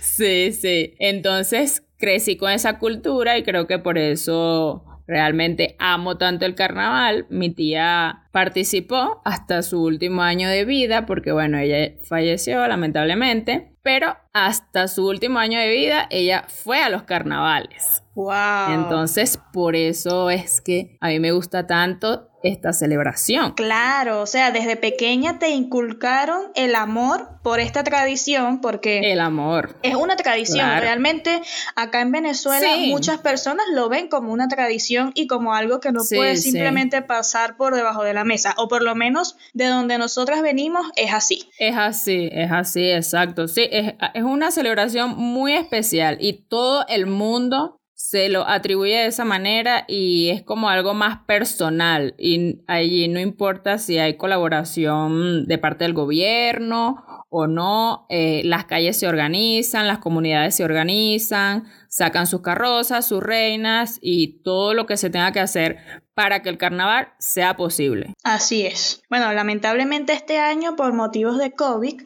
sí, 0.00 0.52
sí. 0.52 0.94
Entonces 0.98 1.82
crecí 1.98 2.36
con 2.36 2.50
esa 2.50 2.78
cultura 2.78 3.38
y 3.38 3.42
creo 3.42 3.66
que 3.66 3.78
por 3.78 3.98
eso 3.98 4.84
realmente 5.06 5.76
amo 5.78 6.18
tanto 6.18 6.46
el 6.46 6.54
carnaval. 6.54 7.26
Mi 7.30 7.50
tía 7.50 8.25
participó 8.36 9.22
hasta 9.24 9.62
su 9.62 9.82
último 9.82 10.20
año 10.20 10.50
de 10.50 10.66
vida, 10.66 11.06
porque 11.06 11.32
bueno, 11.32 11.56
ella 11.56 11.94
falleció 12.02 12.68
lamentablemente, 12.68 13.72
pero 13.82 14.18
hasta 14.34 14.88
su 14.88 15.08
último 15.08 15.38
año 15.38 15.58
de 15.58 15.70
vida 15.70 16.06
ella 16.10 16.44
fue 16.46 16.82
a 16.82 16.90
los 16.90 17.04
carnavales. 17.04 18.02
Wow. 18.14 18.74
Entonces, 18.74 19.38
por 19.54 19.74
eso 19.74 20.28
es 20.28 20.60
que 20.60 20.98
a 21.00 21.08
mí 21.08 21.18
me 21.18 21.32
gusta 21.32 21.66
tanto 21.66 22.28
esta 22.42 22.72
celebración. 22.72 23.52
Claro, 23.52 24.22
o 24.22 24.26
sea, 24.26 24.50
desde 24.50 24.76
pequeña 24.76 25.38
te 25.38 25.50
inculcaron 25.50 26.50
el 26.54 26.74
amor 26.74 27.28
por 27.42 27.60
esta 27.60 27.84
tradición, 27.84 28.60
porque 28.60 29.12
el 29.12 29.20
amor 29.20 29.76
es 29.82 29.94
una 29.94 30.16
tradición. 30.16 30.68
Realmente 30.80 31.42
acá 31.74 32.00
en 32.00 32.12
Venezuela 32.12 32.68
muchas 32.88 33.18
personas 33.18 33.66
lo 33.72 33.88
ven 33.88 34.08
como 34.08 34.32
una 34.32 34.48
tradición 34.48 35.12
y 35.14 35.26
como 35.26 35.54
algo 35.54 35.80
que 35.80 35.92
no 35.92 36.00
puede 36.08 36.36
simplemente 36.36 37.02
pasar 37.02 37.56
por 37.56 37.74
debajo 37.74 38.04
de 38.04 38.14
la 38.14 38.24
mesa, 38.26 38.54
o 38.58 38.68
por 38.68 38.82
lo 38.82 38.94
menos 38.94 39.36
de 39.54 39.66
donde 39.66 39.98
nosotras 39.98 40.42
venimos 40.42 40.86
es 40.96 41.12
así. 41.12 41.48
Es 41.58 41.76
así, 41.76 42.28
es 42.32 42.50
así, 42.50 42.90
exacto. 42.90 43.48
Sí, 43.48 43.68
es, 43.70 43.94
es 44.14 44.22
una 44.22 44.50
celebración 44.50 45.16
muy 45.16 45.54
especial 45.54 46.18
y 46.20 46.34
todo 46.48 46.84
el 46.88 47.06
mundo 47.06 47.80
se 48.08 48.28
lo 48.28 48.46
atribuye 48.46 48.94
de 48.94 49.06
esa 49.06 49.24
manera 49.24 49.84
y 49.88 50.30
es 50.30 50.44
como 50.44 50.68
algo 50.68 50.94
más 50.94 51.24
personal 51.24 52.14
y 52.18 52.62
allí 52.68 53.08
no 53.08 53.18
importa 53.18 53.78
si 53.78 53.98
hay 53.98 54.16
colaboración 54.16 55.44
de 55.46 55.58
parte 55.58 55.82
del 55.82 55.92
gobierno 55.92 57.04
o 57.30 57.48
no, 57.48 58.06
eh, 58.08 58.42
las 58.44 58.66
calles 58.66 58.96
se 58.96 59.08
organizan, 59.08 59.88
las 59.88 59.98
comunidades 59.98 60.54
se 60.54 60.62
organizan, 60.62 61.64
sacan 61.88 62.28
sus 62.28 62.42
carrozas, 62.42 63.08
sus 63.08 63.20
reinas 63.20 63.98
y 64.00 64.40
todo 64.44 64.72
lo 64.72 64.86
que 64.86 64.96
se 64.96 65.10
tenga 65.10 65.32
que 65.32 65.40
hacer 65.40 65.78
para 66.14 66.42
que 66.42 66.48
el 66.48 66.58
carnaval 66.58 67.08
sea 67.18 67.56
posible. 67.56 68.14
Así 68.22 68.64
es. 68.64 69.02
Bueno, 69.10 69.32
lamentablemente 69.32 70.12
este 70.12 70.38
año 70.38 70.76
por 70.76 70.92
motivos 70.92 71.38
de 71.38 71.54
COVID, 71.54 72.02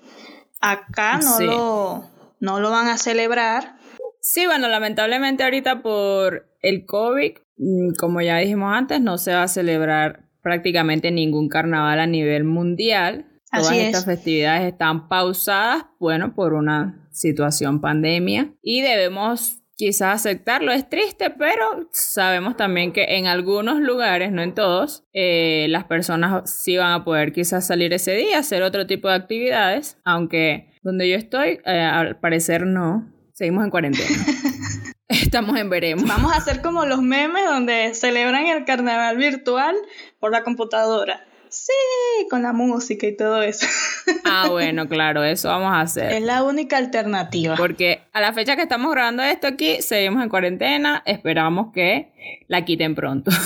acá 0.63 1.19
no, 1.19 1.41
lo, 1.41 2.05
no 2.41 2.59
lo 2.59 2.71
van 2.71 2.89
a 2.89 2.97
celebrar 2.97 3.80
Sí, 4.21 4.47
bueno, 4.47 4.69
lamentablemente 4.69 5.43
ahorita 5.43 5.83
por 5.83 6.49
el 6.61 6.85
COVID, 6.87 7.33
mm, 7.57 7.95
como 7.99 8.21
ya 8.21 8.37
dijimos 8.39 8.73
antes, 8.75 9.01
no 9.01 9.19
se 9.19 9.33
va 9.33 9.45
a 9.45 9.49
celebrar 9.49 10.29
prácticamente 10.43 11.11
ningún 11.11 11.49
carnaval 11.49 12.01
a 12.01 12.07
nivel 12.07 12.45
mundial. 12.45 13.27
Todas 13.53 13.73
estas 13.73 14.05
festividades 14.05 14.73
están 14.73 15.09
pausadas, 15.09 15.87
bueno, 15.99 16.35
por 16.35 16.55
una 16.55 17.09
situación 17.11 17.81
pandemia 17.81 18.55
y 18.63 18.81
debemos 18.83 19.61
quizás 19.81 20.15
aceptarlo. 20.15 20.73
Es 20.73 20.89
triste, 20.89 21.31
pero 21.31 21.89
sabemos 21.93 22.57
también 22.57 22.93
que 22.93 23.17
en 23.17 23.27
algunos 23.27 23.81
lugares, 23.81 24.31
no 24.31 24.43
en 24.43 24.55
todos, 24.55 25.05
eh, 25.15 25.67
las 25.71 25.85
personas 25.85 26.63
sí 26.63 26.77
van 26.77 26.93
a 26.93 27.05
poder 27.05 27.33
quizás 27.33 27.67
salir 27.67 27.93
ese 27.93 28.13
día, 28.13 28.39
hacer 28.39 28.63
otro 28.63 28.87
tipo 28.87 29.09
de 29.09 29.15
actividades, 29.15 29.99
aunque 30.05 30.71
donde 30.83 31.09
yo 31.09 31.17
estoy, 31.17 31.61
eh, 31.65 31.81
al 31.81 32.21
parecer 32.21 32.67
no. 32.67 33.11
Seguimos 33.41 33.65
en 33.65 33.71
cuarentena. 33.71 34.19
Estamos 35.09 35.57
en 35.57 35.71
veremos. 35.71 36.07
Vamos 36.07 36.31
a 36.31 36.37
hacer 36.37 36.61
como 36.61 36.85
los 36.85 37.01
memes 37.01 37.47
donde 37.47 37.95
celebran 37.95 38.47
el 38.49 38.67
carnaval 38.67 39.17
virtual 39.17 39.75
por 40.19 40.31
la 40.31 40.43
computadora. 40.43 41.25
Sí, 41.49 41.73
con 42.29 42.43
la 42.43 42.53
música 42.53 43.07
y 43.07 43.17
todo 43.17 43.43
eso. 43.43 43.67
Ah, 44.25 44.49
bueno, 44.51 44.89
claro, 44.89 45.25
eso 45.25 45.49
vamos 45.49 45.73
a 45.73 45.81
hacer. 45.81 46.13
Es 46.13 46.23
la 46.23 46.43
única 46.43 46.77
alternativa. 46.77 47.55
Porque 47.57 48.03
a 48.13 48.21
la 48.21 48.35
fecha 48.35 48.57
que 48.57 48.63
estamos 48.63 48.93
grabando 48.93 49.23
esto 49.23 49.47
aquí, 49.47 49.81
seguimos 49.81 50.23
en 50.23 50.29
cuarentena, 50.29 51.03
esperamos 51.07 51.73
que 51.73 52.13
la 52.47 52.67
quiten 52.67 52.95
pronto. 52.95 53.31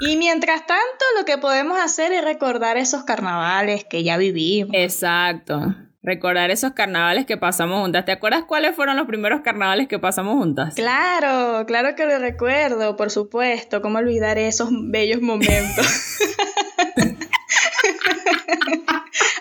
Y 0.00 0.16
mientras 0.16 0.66
tanto, 0.66 1.04
lo 1.18 1.24
que 1.24 1.38
podemos 1.38 1.78
hacer 1.78 2.12
es 2.12 2.22
recordar 2.24 2.76
esos 2.76 3.04
carnavales 3.04 3.84
que 3.84 4.02
ya 4.02 4.18
vivimos. 4.18 4.74
Exacto 4.74 5.74
recordar 6.06 6.50
esos 6.52 6.72
carnavales 6.72 7.26
que 7.26 7.36
pasamos 7.36 7.82
juntas. 7.82 8.04
¿Te 8.04 8.12
acuerdas 8.12 8.44
cuáles 8.44 8.76
fueron 8.76 8.96
los 8.96 9.08
primeros 9.08 9.40
carnavales 9.40 9.88
que 9.88 9.98
pasamos 9.98 10.36
juntas? 10.36 10.74
Claro, 10.76 11.66
claro 11.66 11.96
que 11.96 12.06
lo 12.06 12.20
recuerdo, 12.20 12.96
por 12.96 13.10
supuesto. 13.10 13.82
¿Cómo 13.82 13.98
olvidar 13.98 14.38
esos 14.38 14.68
bellos 14.70 15.20
momentos? 15.20 15.84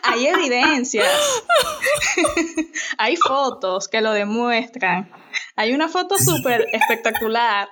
Hay 0.03 0.25
evidencias. 0.25 1.07
Hay 2.97 3.15
fotos 3.15 3.87
que 3.87 4.01
lo 4.01 4.11
demuestran. 4.11 5.11
Hay 5.55 5.71
una 5.73 5.87
foto 5.87 6.17
súper 6.17 6.65
espectacular. 6.73 7.69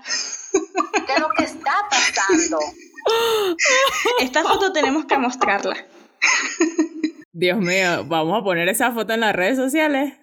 ¿Qué 1.08 1.14
es 1.14 1.20
lo 1.20 1.30
que 1.30 1.46
está 1.46 1.74
pasando? 1.90 2.60
Esta 4.20 4.44
foto 4.44 4.72
tenemos 4.72 5.06
que 5.06 5.18
mostrarla. 5.18 5.78
Dios 7.34 7.58
mío, 7.60 8.06
vamos 8.08 8.40
a 8.40 8.44
poner 8.44 8.70
esa 8.70 8.92
foto 8.92 9.14
en 9.14 9.22
las 9.22 9.36
redes 9.36 9.58
sociales. 9.58 10.14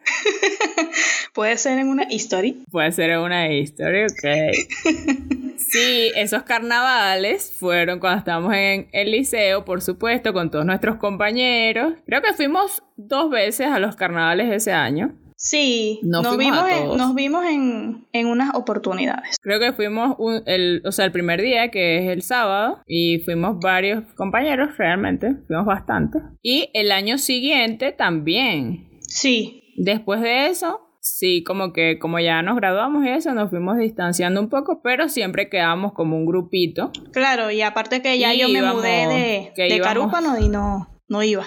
Puede 1.34 1.56
ser 1.58 1.78
en 1.78 1.88
una 1.88 2.06
history. 2.08 2.64
Puede 2.70 2.92
ser 2.92 3.10
en 3.10 3.18
una 3.18 3.52
history, 3.52 4.04
ok. 4.04 5.40
Sí, 5.60 6.10
esos 6.16 6.42
carnavales 6.42 7.52
fueron 7.52 8.00
cuando 8.00 8.18
estábamos 8.18 8.54
en 8.54 8.88
el 8.92 9.12
liceo, 9.12 9.64
por 9.64 9.82
supuesto, 9.82 10.32
con 10.32 10.50
todos 10.50 10.64
nuestros 10.64 10.96
compañeros. 10.96 11.94
Creo 12.06 12.22
que 12.22 12.32
fuimos 12.32 12.82
dos 12.96 13.30
veces 13.30 13.68
a 13.68 13.78
los 13.78 13.94
carnavales 13.94 14.48
de 14.48 14.56
ese 14.56 14.72
año. 14.72 15.14
Sí, 15.42 16.00
nos, 16.02 16.36
vimos, 16.36 16.68
en, 16.68 16.98
nos 16.98 17.14
vimos 17.14 17.46
en, 17.46 18.06
en, 18.12 18.26
unas 18.26 18.54
oportunidades. 18.54 19.38
Creo 19.40 19.58
que 19.58 19.72
fuimos 19.72 20.16
el, 20.44 20.82
o 20.84 20.92
sea, 20.92 21.06
el 21.06 21.12
primer 21.12 21.40
día, 21.40 21.70
que 21.70 21.96
es 21.96 22.10
el 22.10 22.20
sábado, 22.20 22.82
y 22.86 23.20
fuimos 23.20 23.58
varios 23.58 24.04
compañeros, 24.16 24.76
realmente, 24.76 25.36
fuimos 25.46 25.64
bastantes. 25.64 26.20
Y 26.42 26.68
el 26.74 26.92
año 26.92 27.16
siguiente 27.16 27.92
también. 27.92 28.90
Sí. 29.00 29.72
Después 29.78 30.20
de 30.20 30.48
eso, 30.48 30.78
sí, 31.00 31.42
como 31.42 31.72
que 31.72 31.98
como 31.98 32.20
ya 32.20 32.42
nos 32.42 32.56
graduamos 32.56 33.06
y 33.06 33.08
eso, 33.08 33.32
nos 33.32 33.48
fuimos 33.48 33.78
distanciando 33.78 34.42
un 34.42 34.50
poco, 34.50 34.82
pero 34.82 35.08
siempre 35.08 35.48
quedamos 35.48 35.94
como 35.94 36.18
un 36.18 36.26
grupito. 36.26 36.92
Claro, 37.14 37.50
y 37.50 37.62
aparte 37.62 38.02
que 38.02 38.18
ya 38.18 38.34
yo 38.34 38.50
me 38.50 38.60
mudé 38.60 39.52
de, 39.56 39.68
de 39.68 39.80
Carúpano 39.80 40.38
y 40.38 40.50
no, 40.50 41.00
no 41.08 41.22
iba. 41.22 41.46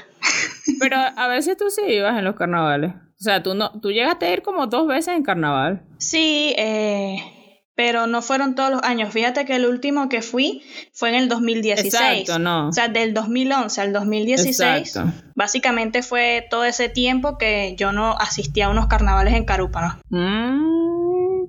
Pero 0.80 0.98
a 0.98 1.28
veces 1.28 1.58
tú 1.58 1.66
sí 1.70 1.84
ibas 1.88 2.18
en 2.18 2.26
los 2.26 2.36
carnavales. 2.36 2.94
O 3.24 3.26
sea, 3.26 3.42
tú, 3.42 3.54
no, 3.54 3.72
tú 3.80 3.90
llegaste 3.90 4.26
a 4.26 4.34
ir 4.34 4.42
como 4.42 4.68
dos 4.68 4.86
veces 4.86 5.16
en 5.16 5.24
carnaval. 5.24 5.82
Sí, 5.98 6.54
eh, 6.58 7.24
pero 7.74 8.06
no 8.06 8.22
fueron 8.22 8.54
todos 8.54 8.70
los 8.70 8.84
años. 8.84 9.14
Fíjate 9.14 9.46
que 9.46 9.56
el 9.56 9.66
último 9.66 10.10
que 10.10 10.22
fui 10.22 10.62
fue 10.92 11.08
en 11.08 11.16
el 11.16 11.30
2016. 11.30 11.94
Exacto, 11.94 12.38
no. 12.38 12.68
O 12.68 12.74
sea, 12.74 12.90
del 12.90 13.14
2011 13.14 13.80
al 13.80 13.94
2016. 13.94 15.00
Básicamente 15.36 16.04
fue 16.04 16.46
todo 16.50 16.66
ese 16.66 16.90
tiempo 16.90 17.38
que 17.38 17.76
yo 17.78 17.94
no 17.94 18.12
asistía 18.18 18.66
a 18.66 18.70
unos 18.72 18.88
carnavales 18.88 19.36
en 19.36 19.46
Carúpano. 19.46 19.98
Mm. 20.10 20.74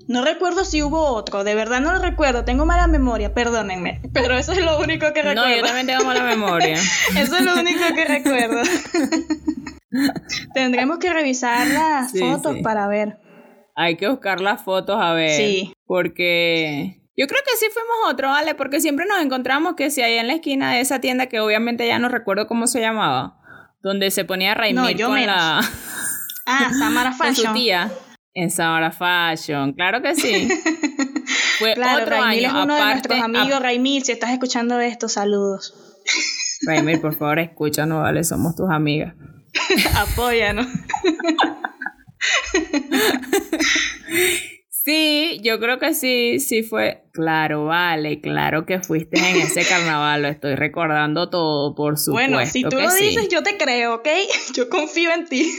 No 0.07 0.25
recuerdo 0.25 0.65
si 0.65 0.81
hubo 0.81 1.07
otro, 1.09 1.43
de 1.43 1.57
verdad 1.57 1.81
no 1.81 1.93
lo 1.93 1.99
recuerdo, 1.99 2.45
tengo 2.45 2.67
mala 2.67 2.87
memoria, 2.87 3.33
perdónenme, 3.33 4.01
pero 4.13 4.37
eso 4.37 4.53
es 4.53 4.59
lo 4.59 4.79
único 4.79 5.13
que 5.13 5.23
recuerdo. 5.23 5.49
No, 5.49 5.57
yo 5.57 5.63
también 5.63 5.87
tengo 5.87 6.05
mala 6.05 6.23
memoria. 6.25 6.75
eso 7.17 7.37
es 7.37 7.45
lo 7.45 7.55
único 7.55 7.83
que 7.95 8.05
recuerdo. 8.05 8.63
Tendremos 10.55 10.99
que 10.99 11.13
revisar 11.13 11.67
las 11.69 12.13
fotos 12.19 12.57
para 12.63 12.89
ver. 12.89 13.19
Hay 13.77 13.97
que 13.97 14.09
buscar 14.09 14.41
las 14.41 14.63
fotos 14.63 14.99
a 15.01 15.13
ver. 15.13 15.31
Sí. 15.31 15.73
Porque 15.87 17.01
yo 17.17 17.27
creo 17.29 17.41
que 17.45 17.57
sí 17.57 17.67
fuimos 17.73 18.13
otro, 18.13 18.29
¿vale? 18.29 18.55
Porque 18.55 18.81
siempre 18.81 19.07
nos 19.07 19.23
encontramos 19.23 19.75
que 19.75 19.91
si 19.91 20.03
hay 20.03 20.15
en 20.15 20.27
la 20.27 20.35
esquina 20.35 20.73
de 20.73 20.81
esa 20.81 21.01
tienda, 21.01 21.27
que 21.27 21.41
obviamente 21.41 21.87
ya 21.87 21.99
no 21.99 22.09
recuerdo 22.09 22.47
cómo 22.47 22.67
se 22.67 22.81
llamaba, 22.81 23.39
donde 23.83 24.11
se 24.11 24.25
ponía 24.25 24.55
Raimir 24.55 25.01
con 25.05 25.25
la... 25.25 25.61
Ah, 26.47 26.71
Samara 26.79 27.13
Fashion. 27.13 27.35
Con 27.37 27.45
su 27.47 27.53
tía. 27.55 27.91
En 28.35 28.51
Samara 28.51 28.91
Fashion, 28.91 29.73
claro 29.73 30.03
que 30.03 30.15
sí. 30.15 30.47
Fue 31.59 31.73
otro 31.73 32.23
año. 32.23 32.49
es 32.49 32.53
uno 32.53 32.75
de 32.75 32.85
nuestros 32.85 33.19
amigos. 33.19 33.61
Raimir, 33.61 34.03
si 34.03 34.13
estás 34.13 34.31
escuchando 34.31 34.79
esto, 34.79 35.09
saludos. 35.09 35.75
Raimir, 36.67 37.01
por 37.01 37.17
favor, 37.17 37.39
escúchanos, 37.39 38.03
¿vale? 38.03 38.25
Somos 38.25 38.55
tus 38.57 38.69
amigas. 38.69 39.15
Apóyanos. 39.97 40.67
Sí, 44.85 45.41
yo 45.43 45.59
creo 45.61 45.79
que 45.79 45.95
sí, 45.95 46.41
sí 46.41 46.63
fue. 46.63 47.05
Claro, 47.13 47.65
vale, 47.65 48.21
claro 48.21 48.67
que 48.67 48.81
fuiste 48.81 49.19
en 49.19 49.37
ese 49.37 49.65
carnaval, 49.65 50.21
lo 50.21 50.29
estoy 50.29 50.57
recordando 50.57 51.31
todo, 51.31 51.75
por 51.75 51.97
supuesto. 51.97 52.33
Bueno, 52.33 52.51
si 52.51 52.65
tú 52.65 52.77
lo 52.77 52.93
dices, 52.93 53.29
yo 53.31 53.43
te 53.43 53.57
creo, 53.57 53.95
¿ok? 53.95 54.09
Yo 54.55 54.69
confío 54.69 55.11
en 55.11 55.25
ti. 55.27 55.51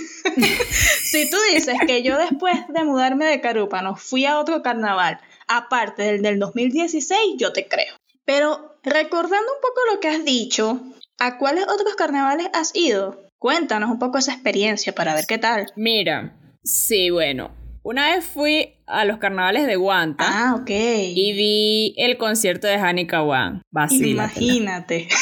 si 1.02 1.28
tú 1.28 1.38
dices 1.52 1.76
que 1.88 2.04
yo 2.04 2.20
después 2.20 2.56
de 2.68 2.84
mudarme 2.84 3.26
de 3.26 3.42
Carúpano 3.42 3.96
fui 3.96 4.26
a 4.26 4.40
otro 4.40 4.62
carnaval, 4.62 5.20
aparte 5.48 6.04
del 6.04 6.22
del 6.22 6.38
2016, 6.38 7.20
yo 7.38 7.52
te 7.52 7.68
creo. 7.68 7.96
Pero 8.26 8.78
recordando 8.84 9.52
un 9.54 9.62
poco 9.62 9.82
lo 9.92 10.00
que 10.00 10.10
has 10.10 10.24
dicho, 10.24 10.82
¿a 11.18 11.40
cuáles 11.40 11.68
otros 11.68 11.96
carnavales 11.96 12.48
has 12.54 12.76
ido? 12.76 13.26
Cuéntanos 13.40 13.90
un 13.92 14.00
poco 14.00 14.18
esa 14.18 14.34
experiencia 14.34 14.94
para 14.96 15.14
ver 15.14 15.26
qué 15.28 15.38
tal. 15.38 15.72
Mira, 15.76 16.34
sí, 16.64 17.10
bueno. 17.10 17.52
Una 17.84 18.16
vez 18.16 18.26
fui 18.26 18.74
a 18.88 19.06
los 19.06 19.20
carnavales 19.20 19.68
de 19.68 19.76
Guanta. 19.76 20.26
Ah, 20.28 20.56
ok. 20.56 20.70
Y 20.70 21.34
vi 21.34 21.94
el 21.98 22.18
concierto 22.18 22.66
de 22.66 22.76
Hani 22.78 23.06
Kawan. 23.06 23.62
Imagínate. 23.92 25.08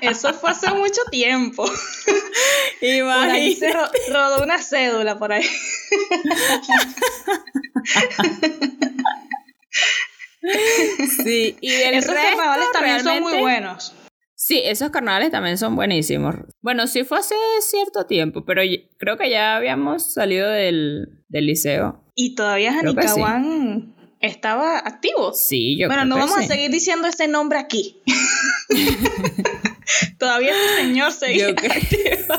Eso 0.00 0.32
fue 0.32 0.50
hace 0.50 0.70
mucho 0.72 1.02
tiempo. 1.10 1.64
Por 2.80 3.30
ahí 3.30 3.54
se 3.54 3.70
ro- 3.72 3.90
rodó 4.10 4.42
una 4.42 4.58
cédula 4.58 5.18
por 5.18 5.32
ahí. 5.32 5.44
Sí, 11.24 11.56
y 11.60 11.70
del 11.72 11.94
Esos 11.94 12.14
resto, 12.14 12.28
carnavales 12.36 12.66
también 12.72 13.02
son 13.02 13.20
muy 13.20 13.38
buenos. 13.38 13.92
Sí, 14.38 14.60
esos 14.62 14.90
carnavales 14.90 15.30
también 15.30 15.56
son 15.56 15.76
buenísimos. 15.76 16.34
Bueno, 16.60 16.86
sí 16.86 17.04
fue 17.04 17.18
hace 17.18 17.34
cierto 17.62 18.04
tiempo, 18.04 18.44
pero 18.44 18.60
creo 18.98 19.16
que 19.16 19.30
ya 19.30 19.56
habíamos 19.56 20.12
salido 20.12 20.50
del, 20.50 21.24
del 21.28 21.46
liceo. 21.46 22.04
Y 22.14 22.34
todavía 22.34 22.74
que 22.94 23.08
sí. 23.08 23.20
Estaba 24.20 24.78
activo. 24.78 25.32
Sí, 25.32 25.78
yo 25.78 25.88
bueno, 25.88 26.02
creo 26.02 26.08
no 26.10 26.14
que 26.16 26.20
vamos 26.30 26.38
a 26.38 26.42
seguir 26.42 26.70
diciendo 26.70 27.08
ese 27.08 27.28
nombre 27.28 27.58
aquí. 27.58 28.02
todavía 30.18 30.50
ese 30.50 30.82
señor 30.82 31.12
seguía 31.12 31.48
Yo 31.48 31.54
creo- 31.54 31.72
activo. 31.72 32.34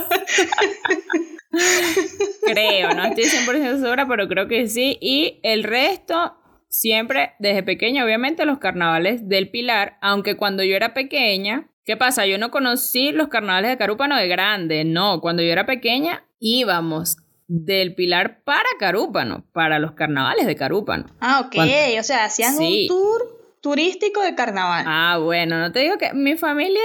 Creo, 2.46 2.94
no 2.94 3.06
estoy 3.06 3.24
100% 3.24 3.82
segura, 3.82 4.08
pero 4.08 4.28
creo 4.28 4.48
que 4.48 4.68
sí. 4.68 4.98
Y 5.02 5.40
el 5.44 5.64
resto, 5.64 6.38
siempre 6.70 7.32
desde 7.40 7.64
pequeña, 7.64 8.06
obviamente 8.06 8.46
los 8.46 8.60
carnavales 8.60 9.28
del 9.28 9.50
Pilar, 9.50 9.98
aunque 10.02 10.38
cuando 10.38 10.64
yo 10.64 10.76
era 10.76 10.94
pequeña, 10.94 11.72
¿qué 11.88 11.96
pasa? 11.98 12.26
Yo 12.26 12.38
no 12.38 12.52
conocí 12.52 13.14
los 13.14 13.30
carnavales 13.30 13.72
de 13.72 13.78
Carúpano 13.78 14.18
de 14.18 14.28
grande, 14.28 14.84
no, 14.84 15.22
cuando 15.22 15.42
yo 15.42 15.52
era 15.52 15.66
pequeña 15.66 16.26
íbamos 16.40 17.18
del 17.48 17.96
Pilar 17.96 18.44
para 18.44 18.68
Carúpano, 18.78 19.46
para 19.54 19.80
los 19.80 19.94
carnavales 19.94 20.46
de 20.46 20.56
Carúpano. 20.58 21.06
Ah, 21.22 21.40
ok. 21.46 21.56
O 21.98 22.04
sea, 22.04 22.26
hacían 22.26 22.58
Sí. 22.58 22.88
un 22.92 22.98
tour 22.98 23.22
turístico 23.62 24.22
de 24.22 24.36
carnaval. 24.36 24.84
Ah, 24.86 25.18
bueno, 25.24 25.58
no 25.60 25.72
te 25.72 25.80
digo 25.80 25.98
que 25.98 26.14
mi 26.14 26.36
familia 26.36 26.84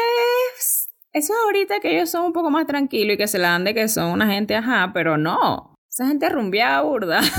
es... 0.57 0.89
Eso 1.13 1.33
es 1.35 1.39
ahorita 1.45 1.81
que 1.81 1.97
ellos 1.97 2.09
son 2.09 2.25
un 2.27 2.33
poco 2.33 2.51
más 2.51 2.67
tranquilos 2.67 3.15
y 3.15 3.19
que 3.19 3.27
se 3.27 3.39
la 3.39 3.49
dan 3.51 3.65
de 3.65 3.75
que 3.75 3.89
son 3.89 4.13
una 4.13 4.29
gente, 4.29 4.55
ajá, 4.55 4.93
pero 4.95 5.19
no. 5.19 5.75
Esa 5.91 6.07
gente 6.07 6.29
rumbeada 6.29 6.81
burda. 6.83 7.21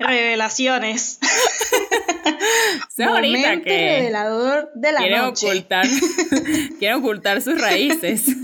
Revelaciones. 0.00 1.18
Momento 2.98 3.64
que 3.64 3.96
revelador 3.98 4.70
de 4.74 4.92
la 4.92 5.00
quieren 5.00 5.22
noche. 5.22 5.46
ocultar, 5.46 5.86
quieren 6.78 6.98
ocultar 6.98 7.40
sus 7.42 7.60
raíces. 7.60 8.24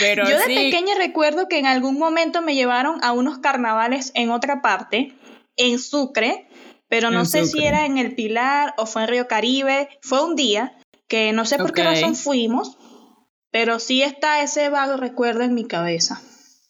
Pero 0.00 0.28
Yo 0.28 0.38
de 0.38 0.44
sí, 0.44 0.54
pequeña 0.54 0.94
recuerdo 0.96 1.48
que 1.48 1.58
en 1.58 1.66
algún 1.66 1.98
momento 1.98 2.42
me 2.42 2.54
llevaron 2.54 3.02
a 3.02 3.12
unos 3.12 3.38
carnavales 3.38 4.12
en 4.14 4.30
otra 4.30 4.62
parte, 4.62 5.14
en 5.56 5.78
Sucre, 5.78 6.48
pero 6.88 7.10
no 7.10 7.20
En 7.20 7.26
sé 7.26 7.46
si 7.46 7.64
era 7.64 7.86
en 7.86 7.98
el 7.98 8.14
Pilar 8.14 8.74
o 8.76 8.86
fue 8.86 9.02
en 9.02 9.08
Río 9.08 9.26
Caribe. 9.26 9.88
Fue 10.02 10.22
un 10.24 10.36
día 10.36 10.76
que 11.08 11.32
no 11.32 11.44
sé 11.46 11.56
por 11.56 11.72
qué 11.72 11.82
razón 11.82 12.14
fuimos, 12.14 12.76
pero 13.50 13.78
sí 13.78 14.02
está 14.02 14.42
ese 14.42 14.68
vago 14.68 14.96
recuerdo 14.96 15.42
en 15.42 15.54
mi 15.54 15.64
cabeza. 15.66 16.20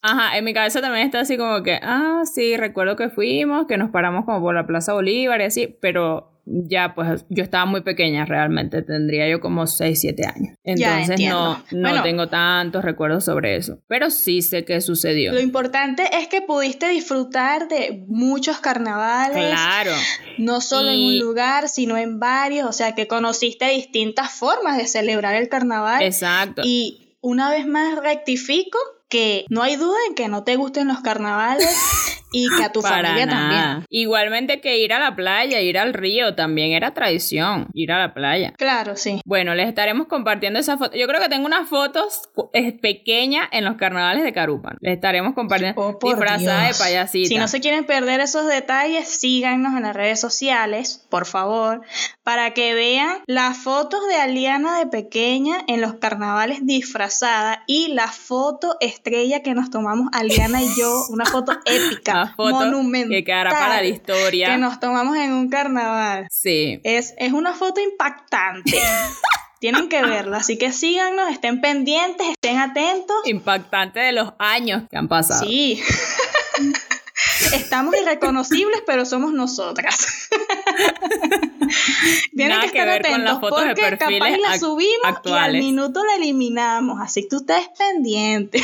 Ajá, 0.07 0.37
en 0.37 0.45
mi 0.45 0.53
cabeza 0.53 0.83
también 0.83 1.07
está 1.07 1.21
así 1.21 1.39
como 1.39 1.63
que, 1.63 1.79
ah, 1.83 2.25
sí, 2.31 2.59
recuerdo 2.59 2.95
que 2.95 3.09
fuimos, 3.09 3.67
que 3.67 3.79
nos 3.79 3.89
paramos 3.91 4.27
como 4.27 4.41
por 4.43 4.55
la 4.55 4.67
Plaza 4.67 4.93
Bolívar 4.93 5.41
y 5.41 5.45
así, 5.45 5.67
pero 5.81 6.31
ya, 6.45 6.95
pues 6.95 7.25
yo 7.31 7.43
estaba 7.43 7.65
muy 7.65 7.81
pequeña 7.81 8.27
realmente, 8.27 8.83
tendría 8.83 9.27
yo 9.31 9.41
como 9.41 9.67
6, 9.67 9.99
7 9.99 10.27
años. 10.27 10.59
Ya, 10.63 11.01
Entonces 11.01 11.27
no, 11.31 11.55
no 11.73 11.89
Bueno. 11.89 12.03
tengo 12.03 12.29
tantos 12.29 12.85
recuerdos 12.85 13.25
sobre 13.25 13.57
eso, 13.57 13.79
pero 13.89 14.11
sí 14.11 14.43
sé 14.43 14.67
que 14.67 14.83
sucedió. 14.83 15.33
Lo 15.33 15.41
importante 15.41 16.03
es 16.13 16.29
que 16.29 16.43
pudiste 16.43 16.87
disfrutar 16.91 17.69
de 17.69 18.05
muchos 18.07 18.59
carnavales, 18.59 19.49
Claro, 19.53 19.93
no 20.37 20.61
solo 20.61 20.91
en 20.91 21.01
un 21.01 21.19
lugar, 21.19 21.71
sino 21.71 21.97
en 21.97 22.21
varios, 22.21 22.69
o 22.69 22.73
sea 22.73 22.95
que 22.95 23.07
conociste 23.07 23.71
distintas 23.71 24.31
formas 24.33 24.77
de 24.77 24.87
celebrar 24.87 25.35
el 25.37 25.49
carnaval. 25.49 26.03
exacto. 26.03 26.61
Y 26.63 27.17
una 27.23 27.49
vez 27.49 27.67
más 27.67 27.97
rectifico 28.03 28.77
que 29.15 29.47
no 29.49 29.63
hay 29.63 29.77
duda 29.77 29.97
en 30.09 30.17
que 30.17 30.27
no 30.27 30.43
te 30.43 30.57
gusten 30.57 30.89
los 30.89 30.99
carnavales 30.99 31.73
y 32.35 32.49
que 32.57 32.65
a 32.65 32.73
tu 32.73 32.83
Para 32.83 32.97
familia 33.09 33.27
nada. 33.27 33.39
también. 33.39 33.87
Igualmente 33.91 34.61
que 34.61 34.79
ir 34.79 34.93
a 34.93 34.99
la 34.99 35.15
playa, 35.17 35.61
ir 35.61 35.79
al 35.79 35.95
río, 35.95 36.35
también 36.35 36.73
era 36.73 36.93
tradición, 36.95 37.69
ir 37.75 37.93
a 37.93 37.99
la 37.99 38.13
playa. 38.15 38.53
Claro, 38.59 38.97
sí. 38.97 39.21
Bueno, 39.25 39.55
les 39.55 39.69
estaremos 39.69 40.07
compartiendo 40.09 40.59
esa 40.59 40.77
foto. 40.77 40.97
Yo 40.97 41.07
creo 41.07 41.21
que 41.21 41.29
tengo 41.29 41.47
unas 41.47 41.69
fotos 41.69 42.23
pequeñas 42.83 43.49
en 43.53 43.65
los 43.65 43.77
carnavales 43.77 44.25
de 44.25 44.33
Carúpano. 44.33 44.77
Les 44.81 44.95
estaremos 44.95 45.35
compartiendo 45.35 45.81
Oh, 45.81 45.99
disfrazada 46.03 46.65
Dios. 46.67 46.79
de 46.79 46.85
payasita. 46.85 47.29
Si 47.29 47.37
no 47.39 47.49
se 47.49 47.61
quieren 47.61 47.85
perder 47.85 48.21
esos 48.21 48.47
detalles, 48.47 49.09
síganos 49.09 49.77
en 49.77 49.83
las 49.83 49.95
redes 49.95 50.21
sociales, 50.21 51.07
por 51.11 51.27
favor, 51.27 51.83
para 52.23 52.53
que 52.53 52.75
vean 52.75 53.19
las 53.27 53.59
fotos 53.59 54.01
de 54.09 54.17
Aliana 54.17 54.79
de 54.79 54.87
pequeña 54.87 55.59
en 55.69 55.81
los 55.81 55.95
carnavales 55.95 56.67
disfrazada 56.67 57.63
y 57.67 57.89
la 57.89 58.09
foto 58.09 58.77
estrella 58.81 59.43
que 59.43 59.55
nos 59.55 59.71
tomamos 59.71 60.09
Aliana 60.13 60.63
y 60.63 60.69
yo, 60.79 61.05
una 61.11 61.25
foto 61.27 61.53
épica, 61.67 62.24
Una 62.39 62.71
foto 62.71 63.09
que 63.09 63.25
quedará 63.25 63.51
para 63.51 63.81
la 63.81 63.87
historia. 63.87 64.49
que 64.49 64.59
nos 64.59 64.81
tomamos 64.81 65.17
en 65.17 65.33
un 65.33 65.49
carnaval. 65.49 66.27
Sí. 66.31 66.81
Es, 66.85 67.15
es 67.19 67.33
una 67.33 67.53
foto 67.53 67.81
impactante. 67.81 68.79
Tienen 69.61 69.89
que 69.89 70.03
verla, 70.03 70.39
así 70.39 70.59
que 70.59 70.73
síganos, 70.73 71.31
estén 71.31 71.63
pendientes, 71.63 72.29
estén 72.29 72.59
atentos. 72.59 73.17
Impactante 73.25 73.99
de 73.99 74.13
los 74.13 74.35
años 74.39 74.83
que 74.91 74.99
han 74.99 75.09
pasado. 75.09 75.47
Sí. 75.47 75.83
Estamos 77.53 77.95
irreconocibles, 78.01 78.83
pero 78.87 79.05
somos 79.05 79.33
nosotras. 79.33 80.29
Tienen 82.35 82.57
Nada 82.57 82.67
que 82.67 82.73
que 82.73 82.79
estar 82.79 82.89
ver 82.89 83.03
con 83.03 83.13
atentos 83.13 83.33
las 83.33 83.41
fotos 83.41 83.65
de 83.65 83.75
porque 83.75 84.19
capaz 84.19 84.37
la 84.39 84.59
subimos 84.59 85.21
y 85.25 85.33
al 85.33 85.53
minuto 85.55 86.03
la 86.05 86.17
eliminamos, 86.17 87.01
así 87.01 87.29
que 87.29 87.37
ustedes 87.37 87.69
pendientes. 87.79 88.63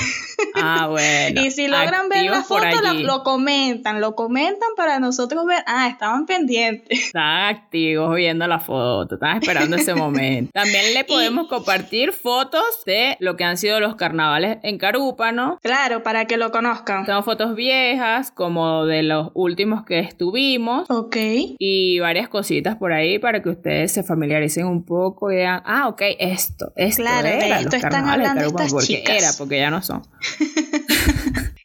Ah, 0.55 0.87
bueno. 0.89 1.41
y 1.45 1.51
si 1.51 1.69
logran 1.69 2.09
ver 2.09 2.25
la 2.25 2.43
foto, 2.43 2.67
lo 2.95 3.23
comentan, 3.23 4.01
lo 4.01 4.15
comentan 4.15 4.69
para 4.77 4.99
nosotros 4.99 5.47
ver, 5.47 5.63
ah, 5.67 5.89
estaban 5.89 6.27
pendientes. 6.27 6.99
Estaban 7.11 7.57
activos 7.57 8.15
viendo 8.15 8.47
la 8.47 8.61
foto, 8.61 9.17
estaban 9.17 9.39
esperando 9.39 9.77
ese 9.77 9.95
momento. 9.95 10.53
También 10.53 10.95
le 10.95 11.05
podemos 11.05 11.49
compartir 11.49 12.13
fotos 12.13 12.63
de 12.87 13.17
lo 13.21 13.37
que 13.37 13.45
han 13.45 13.57
sido 13.57 13.81
los 13.81 13.97
carnavales 13.97 14.59
en 14.63 14.79
Carúpano. 14.79 15.59
Claro, 15.63 16.03
para 16.03 16.27
que 16.27 16.37
lo 16.37 16.53
conozcan. 16.53 17.05
Tengo 17.05 17.23
fotos 17.23 17.55
viejas, 17.55 18.31
como 18.31 18.70
de 18.87 19.03
los 19.03 19.31
últimos 19.35 19.85
que 19.85 19.99
estuvimos. 20.01 20.89
Ok. 20.91 21.17
Y 21.59 21.99
varias 22.01 22.29
cositas 22.29 22.77
por 22.77 22.93
ahí 22.93 23.19
para 23.19 23.43
que 23.43 23.51
ustedes 23.51 23.93
se 23.93 24.03
familiaricen 24.03 24.67
un 24.67 24.85
poco 24.85 25.31
y 25.31 25.37
digan, 25.37 25.63
ah, 25.65 25.89
ok, 25.89 26.03
esto, 26.19 26.73
esto 26.77 27.03
Claro, 27.03 27.29
de 27.29 27.37
era 27.47 27.61
esto 27.61 27.65
los 27.65 27.75
están 27.85 28.05
de 28.07 28.11
hablando 28.13 28.45
estas 28.47 28.71
porque 28.73 28.87
chicas. 28.87 29.17
era, 29.17 29.31
porque 29.39 29.59
ya 29.59 29.71
no 29.71 29.83
son. 29.83 30.03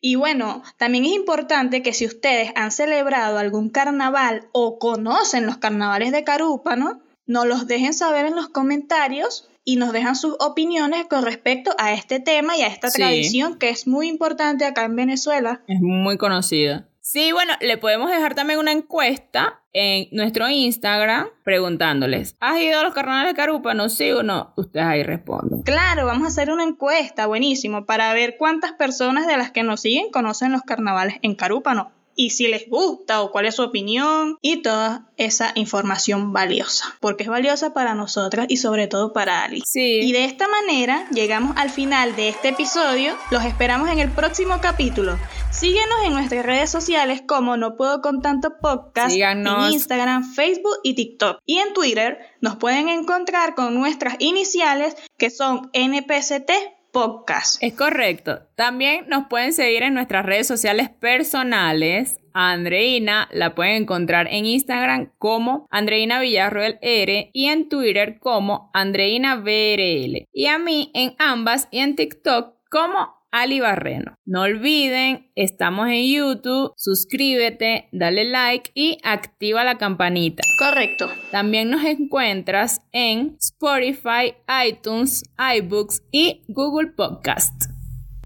Y 0.02 0.15
bueno, 0.15 0.62
también 0.78 1.06
es 1.06 1.13
importante 1.13 1.82
que 1.82 1.91
si 1.91 2.06
ustedes 2.06 2.52
han 2.56 2.70
celebrado 2.72 3.39
algún 3.39 3.70
carnaval 3.70 4.48
o 4.52 4.78
conocen 4.78 5.48
los 5.48 5.58
carnavales 5.58 6.12
de 6.12 6.24
Carúpano, 6.24 7.02
nos 7.26 7.48
los 7.48 7.65
dejen 7.65 7.91
saber 7.94 8.28
en 8.28 8.36
los 8.36 8.50
comentarios 8.50 9.50
y 9.63 9.78
nos 9.78 9.94
dejan 9.94 10.15
sus 10.15 10.36
opiniones 10.39 11.08
con 11.08 11.24
respecto 11.26 11.72
a 11.80 11.91
este 11.94 12.20
tema 12.20 12.56
y 12.56 12.62
a 12.62 12.68
esta 12.68 12.91
Sí. 12.91 13.02
tradición 13.02 13.58
que 13.58 13.70
es 13.70 13.88
muy 13.88 14.08
importante 14.08 14.63
acá 14.65 14.86
en 14.86 14.96
Venezuela. 14.96 15.63
Es 15.68 15.82
muy 15.82 16.18
conocida. 16.20 16.88
Sí, 17.15 17.32
bueno, 17.32 17.54
le 17.62 17.78
podemos 17.78 18.10
dejar 18.10 18.36
también 18.36 18.60
una 18.60 18.73
encuesta 18.73 19.62
en 19.71 20.10
nuestro 20.12 20.49
Instagram 20.49 21.30
preguntándoles, 21.45 22.36
¿has 22.41 22.60
ido 22.60 22.78
a 22.78 22.84
los 22.84 22.93
carnavales 22.93 23.32
de 23.32 23.38
Carúpano? 23.38 23.88
¿Sí 23.88 24.12
o 24.12 24.21
no? 24.21 24.51
Ustedes 24.58 24.86
ahí 24.86 25.01
responden. 25.01 25.62
Claro, 25.62 26.06
vamos 26.06 26.25
a 26.25 26.28
hacer 26.28 26.51
una 26.51 26.65
encuesta, 26.65 27.25
buenísimo, 27.25 27.86
para 27.86 28.12
ver 28.13 28.36
cuántas 28.38 28.73
personas 28.73 29.28
de 29.28 29.38
las 29.38 29.51
que 29.51 29.63
nos 29.63 29.80
siguen 29.80 30.12
conocen 30.12 30.51
los 30.51 30.63
carnavales 30.63 31.15
en 31.21 31.36
Carúpano 31.36 31.93
y 32.15 32.32
si 32.32 32.47
les 32.47 32.69
gusta 32.69 33.21
o 33.21 33.32
cuál 33.32 33.45
es 33.45 33.56
su 33.56 33.63
opinión 33.63 34.38
y 34.41 34.62
toda 34.62 35.10
esa 35.17 35.51
información 35.56 36.34
valiosa, 36.34 36.95
porque 36.99 37.23
es 37.23 37.30
valiosa 37.30 37.73
para 37.73 37.93
nosotras 37.95 38.47
y 38.49 38.58
sobre 38.58 38.88
todo 38.88 39.13
para 39.13 39.43
Ali. 39.43 39.62
Sí. 39.65 39.99
Y 40.01 40.12
de 40.12 40.25
esta 40.25 40.47
manera 40.47 41.08
llegamos 41.12 41.56
al 41.58 41.69
final 41.69 42.15
de 42.15 42.30
este 42.30 42.49
episodio. 42.49 43.15
Los 43.32 43.43
esperamos 43.45 43.89
en 43.89 43.99
el 43.99 44.12
próximo 44.12 44.60
capítulo. 44.62 45.17
Síguenos 45.51 46.04
en 46.06 46.13
nuestras 46.13 46.46
redes 46.46 46.69
sociales 46.69 47.21
como 47.25 47.56
No 47.56 47.75
Puedo 47.77 48.02
Con 48.02 48.21
Tanto 48.21 48.58
Podcast 48.60 49.12
Síganos. 49.12 49.67
en 49.67 49.73
Instagram, 49.73 50.33
Facebook 50.33 50.77
y 50.83 50.96
TikTok. 50.96 51.40
Y 51.46 51.60
en 51.60 51.73
Twitter 51.73 52.19
nos 52.42 52.58
pueden 52.58 52.90
encontrar 52.90 53.56
con 53.56 53.73
nuestras 53.73 54.15
iniciales 54.19 54.98
que 55.17 55.29
son 55.29 55.69
NPCT 55.71 56.52
Podcast. 56.96 57.62
Es 57.62 57.73
correcto. 57.73 58.39
También 58.56 59.04
nos 59.10 59.27
pueden 59.27 59.52
seguir 59.52 59.83
en 59.83 59.93
nuestras 59.93 60.25
redes 60.25 60.48
sociales 60.48 60.89
personales. 60.89 62.21
A 62.33 62.54
Andreina 62.54 63.27
la 63.33 63.54
pueden 63.54 63.83
encontrar 63.83 64.27
en 64.31 64.46
Instagram 64.46 65.12
como 65.17 65.67
Andreina 65.69 66.21
Villarroel 66.21 66.79
R 66.81 67.31
y 67.33 67.48
en 67.48 67.67
Twitter 67.67 68.17
como 68.19 68.71
Andreina 68.73 69.35
VRL. 69.35 70.25
Y 70.31 70.46
a 70.46 70.58
mí 70.58 70.89
en 70.93 71.15
ambas 71.19 71.67
y 71.69 71.79
en 71.79 71.98
TikTok 71.98 72.54
como 72.69 73.15
Ali 73.36 73.60
Barreno. 73.60 74.15
No 74.25 74.44
olviden, 74.44 75.29
estamos 75.36 75.90
en 75.90 76.10
YouTube, 76.10 76.71
suscríbete, 76.77 77.90
dale 77.92 78.23
like 78.23 78.71
y 78.73 78.98
activa 79.04 79.65
la 79.65 79.77
campanita. 79.77 80.42
Correcto. 80.58 81.12
También 81.31 81.69
nos 81.69 81.83
encuentras 81.83 82.79
en 82.94 83.36
Spotify, 83.42 84.36
iTunes, 84.65 85.23
iBooks 85.38 86.02
y 86.13 86.46
Google 86.48 86.92
Podcast. 86.96 87.54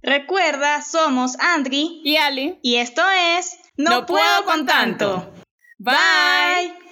Recuerda, 0.04 0.84
somos 0.84 1.40
Andri 1.40 2.02
Y 2.04 2.18
Ali, 2.18 2.60
y 2.62 2.76
esto 2.76 3.02
es 3.36 3.58
No, 3.78 4.06
puedo, 4.06 4.46
con 4.46 4.68
tanto. 4.68 5.34
Bye. 5.80 6.89